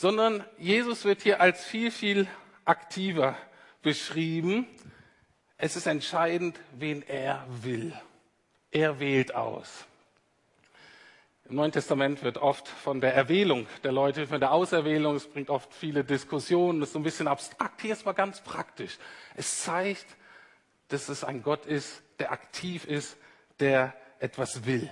sondern 0.00 0.42
Jesus 0.56 1.04
wird 1.04 1.20
hier 1.20 1.42
als 1.42 1.62
viel, 1.62 1.90
viel 1.90 2.26
aktiver 2.64 3.36
beschrieben. 3.82 4.66
Es 5.58 5.76
ist 5.76 5.84
entscheidend, 5.84 6.58
wen 6.72 7.02
er 7.02 7.46
will. 7.60 7.92
Er 8.70 8.98
wählt 8.98 9.34
aus. 9.34 9.84
Im 11.50 11.56
Neuen 11.56 11.72
Testament 11.72 12.22
wird 12.22 12.38
oft 12.38 12.66
von 12.66 13.02
der 13.02 13.12
Erwählung 13.12 13.66
der 13.82 13.92
Leute, 13.92 14.26
von 14.26 14.40
der 14.40 14.52
Auserwählung, 14.52 15.16
es 15.16 15.28
bringt 15.28 15.50
oft 15.50 15.74
viele 15.74 16.02
Diskussionen, 16.02 16.80
ist 16.80 16.94
so 16.94 16.98
ein 16.98 17.02
bisschen 17.02 17.28
abstrakt. 17.28 17.82
Hier 17.82 17.92
ist 17.92 18.06
mal 18.06 18.12
ganz 18.12 18.40
praktisch. 18.40 18.96
Es 19.36 19.64
zeigt, 19.64 20.06
dass 20.88 21.10
es 21.10 21.24
ein 21.24 21.42
Gott 21.42 21.66
ist, 21.66 22.02
der 22.18 22.32
aktiv 22.32 22.86
ist, 22.86 23.18
der 23.58 23.94
etwas 24.18 24.64
will. 24.64 24.90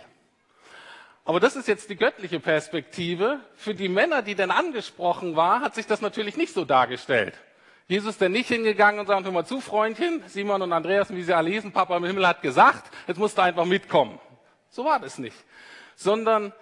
Aber 1.28 1.38
das 1.38 1.54
ist 1.54 1.68
jetzt 1.68 1.90
die 1.90 1.96
göttliche 1.96 2.40
Perspektive. 2.40 3.38
Für 3.54 3.74
die 3.74 3.88
Männer, 3.88 4.22
die 4.22 4.34
denn 4.34 4.50
angesprochen 4.50 5.36
war, 5.36 5.60
hat 5.60 5.74
sich 5.74 5.86
das 5.86 6.00
natürlich 6.00 6.36
nicht 6.36 6.54
so 6.54 6.64
dargestellt. 6.64 7.34
Jesus 7.86 8.14
ist 8.14 8.20
denn 8.20 8.32
nicht 8.32 8.48
hingegangen 8.48 8.98
und 8.98 9.06
sagt, 9.06 9.24
hör 9.24 9.32
mal 9.32 9.46
zu, 9.46 9.60
Freundchen, 9.60 10.22
Simon 10.26 10.62
und 10.62 10.72
Andreas, 10.72 11.14
wie 11.14 11.22
sie 11.22 11.34
alle 11.34 11.50
lesen, 11.50 11.72
Papa 11.72 11.96
im 11.96 12.04
Himmel 12.04 12.26
hat 12.26 12.42
gesagt, 12.42 12.90
jetzt 13.06 13.18
musst 13.18 13.38
du 13.38 13.42
einfach 13.42 13.64
mitkommen. 13.64 14.18
So 14.70 14.84
war 14.84 14.98
das 14.98 15.18
nicht 15.18 15.36
sondern 15.98 16.52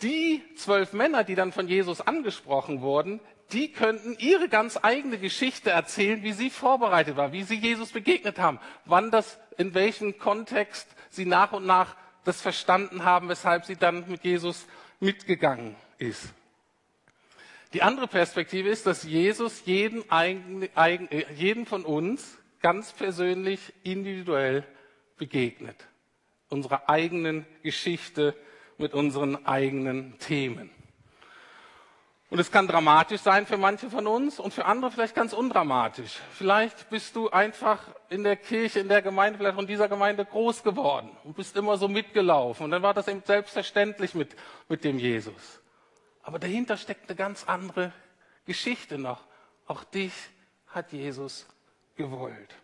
die 0.00 0.42
zwölf 0.56 0.94
Männer, 0.94 1.22
die 1.22 1.34
dann 1.34 1.52
von 1.52 1.68
Jesus 1.68 2.00
angesprochen 2.00 2.80
wurden, 2.80 3.20
die 3.52 3.70
könnten 3.70 4.16
ihre 4.18 4.48
ganz 4.48 4.78
eigene 4.82 5.18
Geschichte 5.18 5.70
erzählen, 5.70 6.22
wie 6.22 6.32
sie 6.32 6.48
vorbereitet 6.48 7.18
war, 7.18 7.32
wie 7.32 7.42
sie 7.42 7.56
Jesus 7.56 7.92
begegnet 7.92 8.38
haben, 8.38 8.58
wann 8.86 9.10
das, 9.10 9.38
in 9.58 9.74
welchem 9.74 10.18
Kontext 10.18 10.88
sie 11.10 11.26
nach 11.26 11.52
und 11.52 11.66
nach 11.66 11.94
das 12.24 12.40
verstanden 12.40 13.04
haben, 13.04 13.28
weshalb 13.28 13.64
sie 13.64 13.76
dann 13.76 14.08
mit 14.08 14.24
Jesus 14.24 14.66
mitgegangen 15.00 15.76
ist. 15.98 16.32
Die 17.72 17.82
andere 17.82 18.06
Perspektive 18.06 18.68
ist, 18.68 18.86
dass 18.86 19.02
Jesus 19.02 19.64
jeden, 19.66 20.04
äh, 20.10 21.32
jeden 21.34 21.66
von 21.66 21.84
uns 21.84 22.38
ganz 22.60 22.92
persönlich, 22.92 23.74
individuell 23.82 24.64
begegnet. 25.18 25.76
Unserer 26.48 26.88
eigenen 26.88 27.44
Geschichte 27.62 28.34
mit 28.78 28.94
unseren 28.94 29.44
eigenen 29.44 30.18
Themen. 30.18 30.70
Und 32.34 32.40
es 32.40 32.50
kann 32.50 32.66
dramatisch 32.66 33.20
sein 33.20 33.46
für 33.46 33.56
manche 33.56 33.88
von 33.88 34.08
uns 34.08 34.40
und 34.40 34.52
für 34.52 34.64
andere 34.64 34.90
vielleicht 34.90 35.14
ganz 35.14 35.32
undramatisch. 35.32 36.18
Vielleicht 36.32 36.90
bist 36.90 37.14
du 37.14 37.30
einfach 37.30 37.78
in 38.08 38.24
der 38.24 38.34
Kirche, 38.34 38.80
in 38.80 38.88
der 38.88 39.02
Gemeinde, 39.02 39.38
vielleicht 39.38 39.54
von 39.54 39.68
dieser 39.68 39.88
Gemeinde 39.88 40.24
groß 40.24 40.64
geworden 40.64 41.10
und 41.22 41.36
bist 41.36 41.56
immer 41.56 41.76
so 41.76 41.86
mitgelaufen. 41.86 42.64
Und 42.64 42.72
dann 42.72 42.82
war 42.82 42.92
das 42.92 43.06
eben 43.06 43.22
selbstverständlich 43.24 44.16
mit, 44.16 44.34
mit 44.68 44.82
dem 44.82 44.98
Jesus. 44.98 45.60
Aber 46.24 46.40
dahinter 46.40 46.76
steckt 46.76 47.08
eine 47.08 47.14
ganz 47.14 47.44
andere 47.44 47.92
Geschichte 48.46 48.98
noch. 48.98 49.22
Auch 49.68 49.84
dich 49.84 50.12
hat 50.66 50.92
Jesus 50.92 51.46
gewollt. 51.94 52.56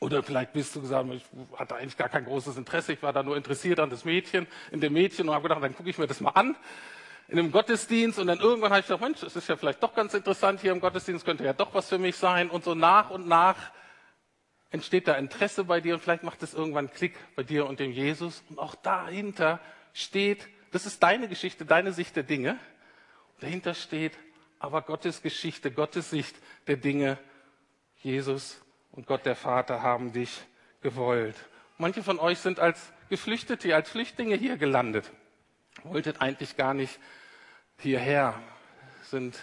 Oder 0.00 0.22
vielleicht 0.22 0.52
bist 0.52 0.76
du 0.76 0.82
gesagt, 0.82 1.08
ich 1.12 1.24
hatte 1.56 1.76
eigentlich 1.76 1.96
gar 1.96 2.10
kein 2.10 2.26
großes 2.26 2.58
Interesse, 2.58 2.92
ich 2.92 3.02
war 3.02 3.14
da 3.14 3.22
nur 3.22 3.38
interessiert 3.38 3.80
an 3.80 3.88
das 3.88 4.04
Mädchen, 4.04 4.46
in 4.70 4.82
dem 4.82 4.92
Mädchen 4.92 5.30
und 5.30 5.34
habe 5.34 5.44
gedacht, 5.44 5.62
dann 5.62 5.74
gucke 5.74 5.88
ich 5.88 5.96
mir 5.96 6.06
das 6.06 6.20
mal 6.20 6.32
an 6.32 6.56
in 7.32 7.38
einem 7.38 7.50
Gottesdienst 7.50 8.18
und 8.18 8.26
dann 8.26 8.40
irgendwann 8.40 8.72
habe 8.72 8.80
ich 8.80 8.86
gedacht, 8.86 9.00
Mensch, 9.00 9.20
das 9.20 9.34
ist 9.36 9.48
ja 9.48 9.56
vielleicht 9.56 9.82
doch 9.82 9.94
ganz 9.94 10.12
interessant 10.12 10.60
hier 10.60 10.70
im 10.70 10.80
Gottesdienst, 10.80 11.24
könnte 11.24 11.44
ja 11.44 11.54
doch 11.54 11.72
was 11.72 11.88
für 11.88 11.96
mich 11.96 12.16
sein 12.16 12.50
und 12.50 12.62
so 12.62 12.74
nach 12.74 13.08
und 13.08 13.26
nach 13.26 13.72
entsteht 14.68 15.08
da 15.08 15.14
Interesse 15.14 15.64
bei 15.64 15.80
dir 15.80 15.94
und 15.94 16.00
vielleicht 16.00 16.24
macht 16.24 16.42
es 16.42 16.52
irgendwann 16.52 16.90
Klick 16.92 17.14
bei 17.34 17.42
dir 17.42 17.64
und 17.64 17.80
dem 17.80 17.90
Jesus 17.90 18.44
und 18.50 18.58
auch 18.58 18.74
dahinter 18.74 19.60
steht, 19.94 20.46
das 20.72 20.84
ist 20.84 21.02
deine 21.02 21.26
Geschichte, 21.26 21.64
deine 21.64 21.94
Sicht 21.94 22.16
der 22.16 22.22
Dinge, 22.22 22.58
dahinter 23.40 23.72
steht 23.72 24.12
aber 24.58 24.82
Gottes 24.82 25.22
Geschichte, 25.22 25.70
Gottes 25.70 26.10
Sicht 26.10 26.36
der 26.66 26.76
Dinge, 26.76 27.18
Jesus 28.02 28.60
und 28.90 29.06
Gott 29.06 29.24
der 29.24 29.36
Vater 29.36 29.80
haben 29.80 30.12
dich 30.12 30.42
gewollt. 30.82 31.36
Manche 31.78 32.02
von 32.02 32.18
euch 32.18 32.40
sind 32.40 32.60
als 32.60 32.92
Geflüchtete, 33.08 33.74
als 33.74 33.88
Flüchtlinge 33.88 34.36
hier 34.36 34.58
gelandet. 34.58 35.10
Wolltet 35.82 36.20
eigentlich 36.20 36.58
gar 36.58 36.74
nicht 36.74 37.00
hierher. 37.82 38.40
Sind 39.04 39.38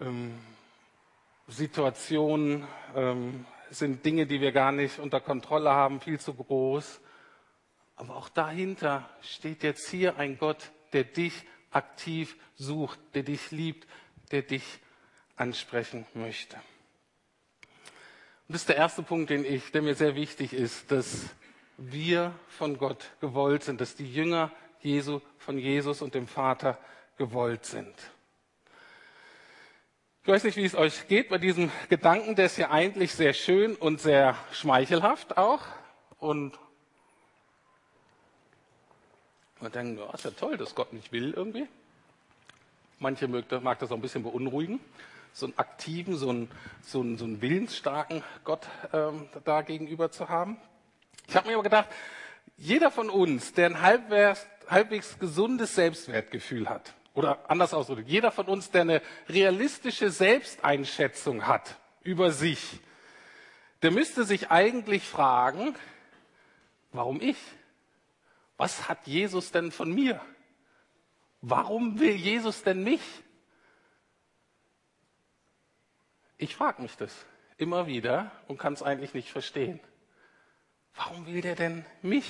ähm, 0.00 0.38
Situationen, 1.48 2.66
ähm, 2.94 3.44
sind 3.70 4.04
Dinge, 4.04 4.26
die 4.26 4.40
wir 4.40 4.52
gar 4.52 4.72
nicht 4.72 4.98
unter 4.98 5.20
Kontrolle 5.20 5.70
haben, 5.70 6.00
viel 6.00 6.18
zu 6.18 6.34
groß. 6.34 7.00
Aber 7.96 8.16
auch 8.16 8.28
dahinter 8.28 9.08
steht 9.20 9.62
jetzt 9.62 9.88
hier 9.88 10.16
ein 10.16 10.38
Gott, 10.38 10.70
der 10.92 11.04
dich 11.04 11.44
aktiv 11.70 12.36
sucht, 12.56 12.98
der 13.14 13.22
dich 13.22 13.50
liebt, 13.50 13.86
der 14.30 14.42
dich 14.42 14.64
ansprechen 15.36 16.06
möchte. 16.14 16.56
Und 18.48 18.54
das 18.54 18.62
ist 18.62 18.68
der 18.68 18.76
erste 18.76 19.02
Punkt, 19.02 19.30
den 19.30 19.44
ich, 19.44 19.70
der 19.70 19.82
mir 19.82 19.94
sehr 19.94 20.14
wichtig 20.14 20.52
ist, 20.52 20.90
dass 20.90 21.26
wir 21.76 22.34
von 22.48 22.78
Gott 22.78 23.10
gewollt 23.20 23.62
sind, 23.62 23.80
dass 23.80 23.94
die 23.94 24.12
Jünger 24.12 24.50
Jesu 24.80 25.20
von 25.38 25.58
Jesus 25.58 26.02
und 26.02 26.14
dem 26.14 26.26
Vater 26.26 26.78
gewollt 27.20 27.66
sind. 27.66 27.94
Ich 30.22 30.28
weiß 30.28 30.44
nicht, 30.44 30.56
wie 30.56 30.64
es 30.64 30.74
euch 30.74 31.06
geht 31.06 31.28
bei 31.28 31.36
diesem 31.36 31.70
Gedanken, 31.90 32.34
der 32.34 32.46
ist 32.46 32.56
ja 32.56 32.70
eigentlich 32.70 33.12
sehr 33.12 33.34
schön 33.34 33.76
und 33.76 34.00
sehr 34.00 34.38
schmeichelhaft 34.52 35.36
auch. 35.36 35.60
Und 36.18 36.58
man 39.60 39.70
denkt, 39.70 40.00
oh, 40.00 40.10
ist 40.14 40.24
ja 40.24 40.30
toll, 40.30 40.56
dass 40.56 40.74
Gott 40.74 40.94
nicht 40.94 41.12
will 41.12 41.34
irgendwie. 41.34 41.68
Manche 42.98 43.28
mag 43.28 43.78
das 43.80 43.92
auch 43.92 43.96
ein 43.96 44.00
bisschen 44.00 44.22
beunruhigen 44.22 44.80
so 45.32 45.46
einen 45.46 45.58
aktiven, 45.58 46.16
so 46.16 46.30
einen, 46.30 46.50
so 46.82 47.00
einen, 47.00 47.18
so 47.18 47.24
einen 47.24 47.40
willensstarken 47.40 48.24
Gott 48.42 48.66
ähm, 48.92 49.28
da 49.44 49.62
gegenüber 49.62 50.10
zu 50.10 50.28
haben. 50.28 50.56
Ich 51.28 51.36
habe 51.36 51.48
mir 51.48 51.54
aber 51.54 51.62
gedacht, 51.62 51.88
jeder 52.56 52.90
von 52.90 53.10
uns, 53.10 53.52
der 53.52 53.66
ein 53.66 53.80
halbwegs, 53.80 54.46
halbwegs 54.68 55.18
gesundes 55.18 55.74
Selbstwertgefühl 55.74 56.68
hat, 56.68 56.94
oder 57.14 57.50
anders 57.50 57.74
ausgedrückt, 57.74 58.08
jeder 58.08 58.30
von 58.30 58.46
uns, 58.46 58.70
der 58.70 58.82
eine 58.82 59.02
realistische 59.28 60.10
Selbsteinschätzung 60.10 61.46
hat 61.46 61.78
über 62.02 62.30
sich, 62.30 62.80
der 63.82 63.90
müsste 63.90 64.24
sich 64.24 64.50
eigentlich 64.50 65.04
fragen, 65.04 65.74
warum 66.92 67.20
ich? 67.20 67.38
Was 68.56 68.88
hat 68.88 69.06
Jesus 69.06 69.52
denn 69.52 69.72
von 69.72 69.90
mir? 69.92 70.20
Warum 71.40 71.98
will 71.98 72.14
Jesus 72.14 72.62
denn 72.62 72.84
mich? 72.84 73.00
Ich 76.36 76.56
frage 76.56 76.82
mich 76.82 76.96
das 76.96 77.26
immer 77.56 77.86
wieder 77.86 78.32
und 78.48 78.58
kann 78.58 78.72
es 78.72 78.82
eigentlich 78.82 79.14
nicht 79.14 79.30
verstehen. 79.30 79.80
Warum 80.94 81.26
will 81.26 81.40
der 81.40 81.54
denn 81.54 81.84
mich? 82.02 82.26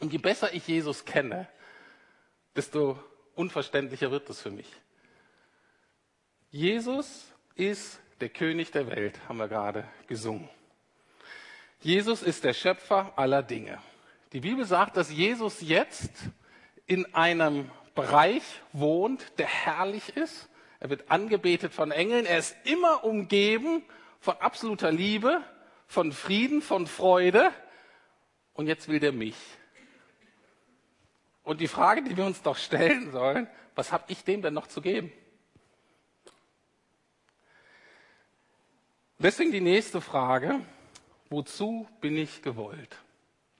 Und 0.00 0.12
je 0.12 0.18
besser 0.18 0.52
ich 0.52 0.66
Jesus 0.66 1.04
kenne, 1.04 1.48
desto 2.56 3.02
unverständlicher 3.42 4.12
wird 4.12 4.30
es 4.30 4.40
für 4.40 4.52
mich. 4.52 4.70
Jesus 6.50 7.26
ist 7.56 8.00
der 8.20 8.28
König 8.28 8.70
der 8.70 8.86
Welt, 8.86 9.18
haben 9.28 9.38
wir 9.38 9.48
gerade 9.48 9.84
gesungen. 10.06 10.48
Jesus 11.80 12.22
ist 12.22 12.44
der 12.44 12.54
Schöpfer 12.54 13.12
aller 13.16 13.42
Dinge. 13.42 13.78
Die 14.32 14.40
Bibel 14.40 14.64
sagt, 14.64 14.96
dass 14.96 15.10
Jesus 15.10 15.60
jetzt 15.60 16.12
in 16.86 17.14
einem 17.14 17.68
Bereich 17.96 18.44
wohnt, 18.72 19.38
der 19.38 19.48
herrlich 19.48 20.16
ist, 20.16 20.48
er 20.78 20.90
wird 20.90 21.10
angebetet 21.10 21.74
von 21.74 21.92
Engeln. 21.92 22.26
Er 22.26 22.38
ist 22.38 22.56
immer 22.64 23.04
umgeben 23.04 23.84
von 24.18 24.36
absoluter 24.38 24.90
Liebe, 24.90 25.40
von 25.86 26.10
Frieden, 26.10 26.60
von 26.60 26.88
Freude. 26.88 27.52
Und 28.52 28.66
jetzt 28.66 28.88
will 28.88 28.98
der 28.98 29.12
mich. 29.12 29.36
Und 31.44 31.60
die 31.60 31.68
Frage, 31.68 32.02
die 32.02 32.16
wir 32.16 32.24
uns 32.24 32.42
doch 32.42 32.56
stellen 32.56 33.10
sollen, 33.10 33.48
was 33.74 33.92
habe 33.92 34.04
ich 34.08 34.24
dem 34.24 34.42
denn 34.42 34.54
noch 34.54 34.66
zu 34.66 34.80
geben? 34.80 35.12
Deswegen 39.18 39.52
die 39.52 39.60
nächste 39.60 40.00
Frage, 40.00 40.60
wozu 41.30 41.88
bin 42.00 42.16
ich 42.16 42.42
gewollt? 42.42 42.96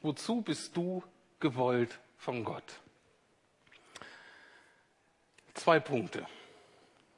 Wozu 0.01 0.43
bist 0.43 0.77
du 0.77 1.03
gewollt 1.39 2.01
von 2.17 2.45
Gott? 2.45 2.81
Zwei 5.55 5.79
Punkte. 5.79 6.27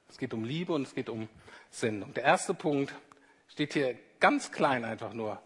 Es 0.08 0.18
geht 0.18 0.34
um 0.34 0.44
Liebe 0.44 0.72
und 0.72 0.82
es 0.82 0.94
geht 0.94 1.08
um 1.08 1.28
Sendung. 1.70 2.12
Der 2.14 2.24
erste 2.24 2.52
Punkt 2.52 2.94
steht 3.48 3.72
hier 3.72 3.98
ganz 4.20 4.52
klein 4.52 4.84
einfach 4.84 5.14
nur. 5.14 5.40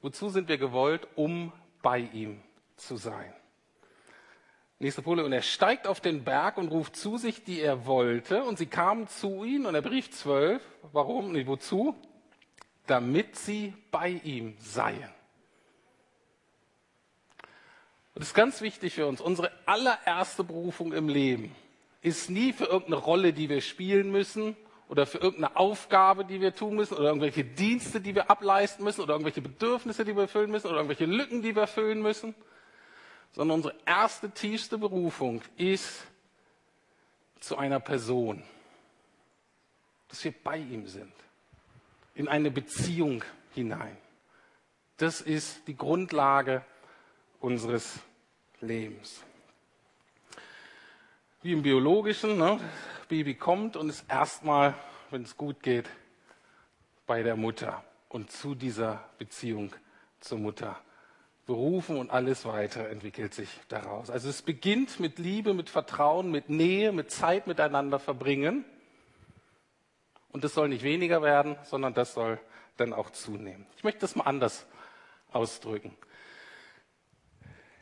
Wozu 0.00 0.30
sind 0.30 0.48
wir 0.48 0.58
gewollt? 0.58 1.06
Um 1.14 1.52
bei 1.82 1.98
ihm 1.98 2.42
zu 2.76 2.96
sein. 2.96 3.32
Nächste 4.78 5.02
Folie. 5.02 5.24
Und 5.24 5.32
er 5.32 5.42
steigt 5.42 5.86
auf 5.86 6.00
den 6.00 6.24
Berg 6.24 6.58
und 6.58 6.68
ruft 6.68 6.96
zu 6.96 7.16
sich, 7.16 7.44
die 7.44 7.60
er 7.60 7.86
wollte. 7.86 8.44
Und 8.44 8.58
sie 8.58 8.66
kamen 8.66 9.08
zu 9.08 9.44
ihm. 9.44 9.66
Und 9.66 9.74
er 9.74 9.82
berief 9.82 10.10
zwölf. 10.10 10.62
Warum? 10.92 11.32
Nee, 11.32 11.46
wozu? 11.46 11.94
Damit 12.86 13.36
sie 13.36 13.74
bei 13.90 14.20
ihm 14.22 14.56
seien. 14.58 15.10
Und 18.14 18.20
das 18.20 18.28
ist 18.28 18.34
ganz 18.34 18.60
wichtig 18.60 18.94
für 18.94 19.06
uns. 19.06 19.20
Unsere 19.20 19.50
allererste 19.66 20.44
Berufung 20.44 20.92
im 20.92 21.08
Leben 21.08 21.54
ist 22.00 22.30
nie 22.30 22.52
für 22.52 22.64
irgendeine 22.64 22.96
Rolle, 22.96 23.32
die 23.32 23.48
wir 23.48 23.60
spielen 23.60 24.10
müssen 24.10 24.56
oder 24.88 25.06
für 25.06 25.18
irgendeine 25.18 25.56
Aufgabe, 25.56 26.24
die 26.24 26.40
wir 26.40 26.54
tun 26.54 26.76
müssen 26.76 26.94
oder 26.94 27.08
irgendwelche 27.08 27.44
Dienste, 27.44 28.00
die 28.00 28.14
wir 28.14 28.30
ableisten 28.30 28.84
müssen 28.84 29.00
oder 29.00 29.14
irgendwelche 29.14 29.42
Bedürfnisse, 29.42 30.04
die 30.04 30.14
wir 30.14 30.22
erfüllen 30.22 30.50
müssen 30.50 30.68
oder 30.68 30.76
irgendwelche 30.76 31.06
Lücken, 31.06 31.42
die 31.42 31.54
wir 31.54 31.62
erfüllen 31.62 32.00
müssen, 32.00 32.34
sondern 33.32 33.58
unsere 33.58 33.74
erste, 33.84 34.30
tiefste 34.30 34.78
Berufung 34.78 35.42
ist 35.56 36.06
zu 37.40 37.56
einer 37.56 37.80
Person, 37.80 38.42
dass 40.08 40.24
wir 40.24 40.32
bei 40.32 40.56
ihm 40.56 40.86
sind, 40.86 41.12
in 42.14 42.28
eine 42.28 42.50
Beziehung 42.50 43.22
hinein. 43.54 43.96
Das 44.96 45.20
ist 45.20 45.66
die 45.66 45.76
Grundlage 45.76 46.64
unseres 47.40 47.98
Lebens. 48.60 49.22
Wie 51.42 51.52
im 51.52 51.62
Biologischen, 51.62 52.38
ne? 52.38 52.58
Baby 53.08 53.34
kommt 53.34 53.76
und 53.76 53.88
ist 53.88 54.04
erstmal, 54.08 54.74
wenn 55.10 55.22
es 55.22 55.36
gut 55.36 55.62
geht, 55.62 55.88
bei 57.06 57.22
der 57.22 57.36
Mutter 57.36 57.84
und 58.08 58.32
zu 58.32 58.54
dieser 58.54 59.08
Beziehung 59.18 59.72
zur 60.18 60.38
Mutter 60.38 60.80
berufen 61.46 61.96
und 61.96 62.10
alles 62.10 62.44
weiter 62.44 62.88
entwickelt 62.88 63.32
sich 63.32 63.48
daraus. 63.68 64.10
Also 64.10 64.28
es 64.28 64.42
beginnt 64.42 64.98
mit 64.98 65.18
Liebe, 65.18 65.54
mit 65.54 65.70
Vertrauen, 65.70 66.30
mit 66.30 66.50
Nähe, 66.50 66.92
mit 66.92 67.10
Zeit 67.10 67.46
miteinander 67.46 67.98
verbringen. 67.98 68.64
Und 70.32 70.44
das 70.44 70.54
soll 70.54 70.68
nicht 70.68 70.82
weniger 70.82 71.22
werden, 71.22 71.56
sondern 71.62 71.94
das 71.94 72.14
soll 72.14 72.38
dann 72.76 72.92
auch 72.92 73.10
zunehmen. 73.10 73.66
Ich 73.76 73.84
möchte 73.84 74.00
das 74.00 74.16
mal 74.16 74.24
anders 74.24 74.66
ausdrücken. 75.32 75.96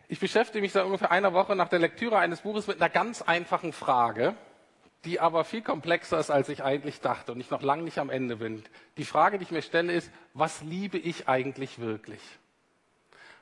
Ich 0.09 0.21
beschäftige 0.21 0.61
mich 0.61 0.73
seit 0.73 0.85
ungefähr 0.85 1.11
einer 1.11 1.33
Woche 1.33 1.57
nach 1.57 1.69
der 1.69 1.79
Lektüre 1.79 2.19
eines 2.19 2.43
Buches 2.43 2.67
mit 2.67 2.81
einer 2.81 2.91
ganz 2.91 3.23
einfachen 3.23 3.73
Frage, 3.73 4.37
die 5.07 5.19
aber 5.19 5.45
viel 5.45 5.63
komplexer 5.63 6.19
ist, 6.19 6.31
als 6.31 6.51
ich 6.51 6.63
eigentlich 6.63 7.01
dachte 7.01 7.33
und 7.33 7.41
ich 7.41 7.51
noch 7.51 7.63
lange 7.63 7.83
nicht 7.83 7.99
am 7.99 8.11
Ende 8.11 8.37
bin. 8.37 8.63
Die 8.99 9.05
Frage, 9.05 9.39
die 9.39 9.45
ich 9.45 9.51
mir 9.51 9.63
stelle, 9.63 9.93
ist, 9.93 10.11
was 10.35 10.63
liebe 10.63 10.99
ich 10.99 11.29
eigentlich 11.29 11.79
wirklich? 11.79 12.21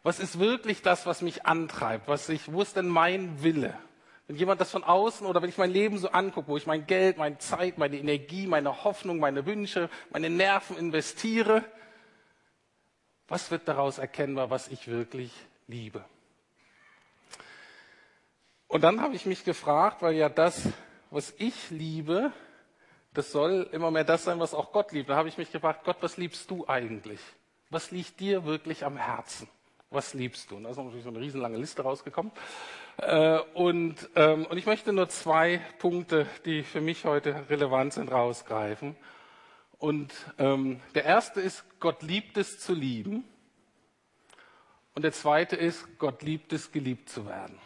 Was 0.03 0.19
ist 0.19 0.39
wirklich 0.39 0.83
das, 0.83 1.07
was 1.07 1.23
mich 1.23 1.47
antreibt? 1.47 2.09
Was 2.09 2.29
ich, 2.29 2.53
wo 2.53 2.63
ist 2.63 2.77
denn 2.77 2.89
mein 2.89 3.43
Wille? 3.43 3.79
Wenn 4.27 4.37
jemand 4.37 4.61
das 4.61 4.71
von 4.71 4.85
außen 4.85 5.27
oder 5.27 5.43
wenn 5.43 5.49
ich 5.49 5.59
mein 5.59 5.71
Leben 5.71 5.99
so 5.99 6.09
angucke, 6.09 6.49
wo 6.49 6.57
ich 6.57 6.67
mein 6.67 6.87
Geld, 6.87 7.19
meine 7.19 7.39
Zeit, 7.39 7.79
meine 7.79 7.99
Energie, 7.99 8.47
meine 8.47 8.85
Hoffnung, 8.85 9.19
meine 9.19 9.47
Wünsche, 9.47 9.91
meine 10.11 10.31
Nerven 10.31 10.77
investiere, 10.77 11.65
was 13.29 13.51
wird 13.51 13.69
daraus 13.69 13.99
erkennbar, 13.99 14.51
was 14.51 14.69
ich 14.69 14.89
wirklich 14.89 15.33
liebe? 15.67 16.05
Und 18.69 18.83
dann 18.83 19.01
habe 19.01 19.15
ich 19.15 19.27
mich 19.27 19.45
gefragt, 19.45 20.03
weil 20.03 20.15
ja 20.15 20.29
das, 20.29 20.69
was 21.11 21.35
ich 21.39 21.71
liebe, 21.71 22.33
das 23.13 23.31
soll 23.31 23.69
immer 23.73 23.91
mehr 23.91 24.05
das 24.05 24.25
sein, 24.25 24.41
was 24.41 24.55
auch 24.55 24.73
Gott 24.73 24.93
liebt. 24.93 25.11
Da 25.11 25.17
habe 25.17 25.29
ich 25.29 25.37
mich 25.37 25.53
gefragt, 25.53 25.85
Gott, 25.85 25.99
was 26.01 26.17
liebst 26.17 26.51
du 26.51 26.67
eigentlich? 26.67 27.21
Was 27.69 27.91
liegt 27.91 28.21
dir 28.21 28.45
wirklich 28.45 28.85
am 28.85 28.97
Herzen? 28.97 29.49
Was 29.93 30.15
liebst 30.15 30.51
du? 30.51 30.57
Und 30.57 30.65
da 30.65 30.71
ist 30.71 30.79
natürlich 30.79 31.05
so 31.05 31.11
eine 31.11 31.21
riesenlange 31.21 31.59
Liste 31.59 31.83
rausgekommen. 31.83 32.33
Äh, 32.97 33.39
und, 33.55 34.09
ähm, 34.17 34.47
und 34.47 34.57
ich 34.57 34.65
möchte 34.65 34.93
nur 34.93 35.09
zwei 35.11 35.61
Punkte, 35.79 36.27
die 36.47 36.63
für 36.63 36.81
mich 36.81 37.05
heute 37.05 37.45
relevant 37.51 37.93
sind, 37.93 38.11
rausgreifen. 38.11 38.97
Und 39.79 40.13
ähm, 40.39 40.81
der 40.95 41.05
erste 41.05 41.41
ist, 41.41 41.65
Gott 41.79 42.03
liebt 42.03 42.39
es 42.39 42.59
zu 42.59 42.73
lieben. 42.73 43.25
Und 44.95 45.03
der 45.03 45.13
zweite 45.13 45.57
ist, 45.57 45.99
Gott 45.99 46.23
liebt 46.23 46.53
es, 46.53 46.73
geliebt 46.73 47.09
zu 47.09 47.27
werden. 47.27 47.59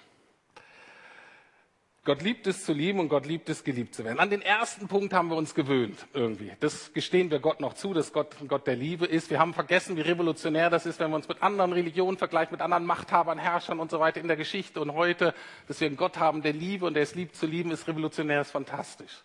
Gott 2.06 2.22
liebt 2.22 2.46
es 2.46 2.64
zu 2.64 2.72
lieben 2.72 3.00
und 3.00 3.08
Gott 3.08 3.26
liebt 3.26 3.48
es, 3.48 3.64
geliebt 3.64 3.92
zu 3.92 4.04
werden. 4.04 4.20
An 4.20 4.30
den 4.30 4.40
ersten 4.40 4.86
Punkt 4.86 5.12
haben 5.12 5.28
wir 5.28 5.36
uns 5.36 5.56
gewöhnt 5.56 6.06
irgendwie. 6.14 6.52
Das 6.60 6.92
gestehen 6.92 7.32
wir 7.32 7.40
Gott 7.40 7.60
noch 7.60 7.75
zu, 7.75 7.92
dass 7.94 8.12
Gott 8.12 8.40
ein 8.40 8.46
Gott 8.46 8.64
der 8.68 8.76
Liebe 8.76 9.06
ist. 9.06 9.28
Wir 9.28 9.40
haben 9.40 9.52
vergessen, 9.52 9.96
wie 9.96 10.02
revolutionär 10.02 10.70
das 10.70 10.86
ist, 10.86 11.00
wenn 11.00 11.10
wir 11.10 11.16
uns 11.16 11.26
mit 11.26 11.42
anderen 11.42 11.72
Religionen 11.72 12.16
vergleichen, 12.16 12.52
mit 12.52 12.60
anderen 12.60 12.86
Machthabern, 12.86 13.38
Herrschern 13.38 13.80
und 13.80 13.90
so 13.90 13.98
weiter 13.98 14.20
in 14.20 14.28
der 14.28 14.36
Geschichte 14.36 14.80
und 14.80 14.94
heute, 14.94 15.34
dass 15.66 15.80
wir 15.80 15.88
einen 15.88 15.96
Gott 15.96 16.16
haben, 16.16 16.42
der 16.42 16.52
Liebe 16.52 16.86
und 16.86 16.94
der 16.94 17.02
es 17.02 17.16
liebt 17.16 17.34
zu 17.34 17.44
lieben, 17.44 17.72
ist 17.72 17.88
revolutionär, 17.88 18.40
ist 18.40 18.52
fantastisch. 18.52 19.25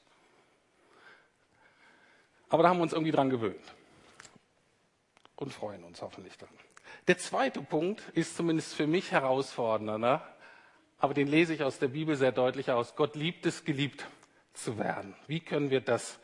Aber 2.50 2.64
da 2.64 2.70
haben 2.70 2.80
wir 2.80 2.84
uns 2.84 2.94
irgendwie 2.94 3.12
dran 3.12 3.30
gewöhnt 3.30 3.76
und 5.36 5.54
freuen 5.54 5.84
uns 5.84 6.02
hoffentlich 6.02 6.36
dran. 6.36 6.50
Der 7.08 7.20
zweite 7.20 7.62
Punkt 7.62 8.02
ist 8.14 8.36
zumindest 8.36 8.74
für 8.74 8.88
mich 8.88 9.12
herausfordernder, 9.12 10.28
aber 11.02 11.16
den 11.16 11.28
lese 11.28 11.54
ich 11.54 11.64
aus 11.64 11.80
der 11.80 11.88
Bibel 11.88 12.16
sehr 12.16 12.32
deutlich 12.32 12.70
aus. 12.70 12.96
Gott 12.96 13.16
liebt 13.16 13.48
es, 13.48 13.66
geliebt 13.66 14.06
zu 14.54 14.78
werden. 14.78 15.16
Wie 15.26 15.40
können 15.40 15.72
wir 15.72 15.82
das 15.82 16.20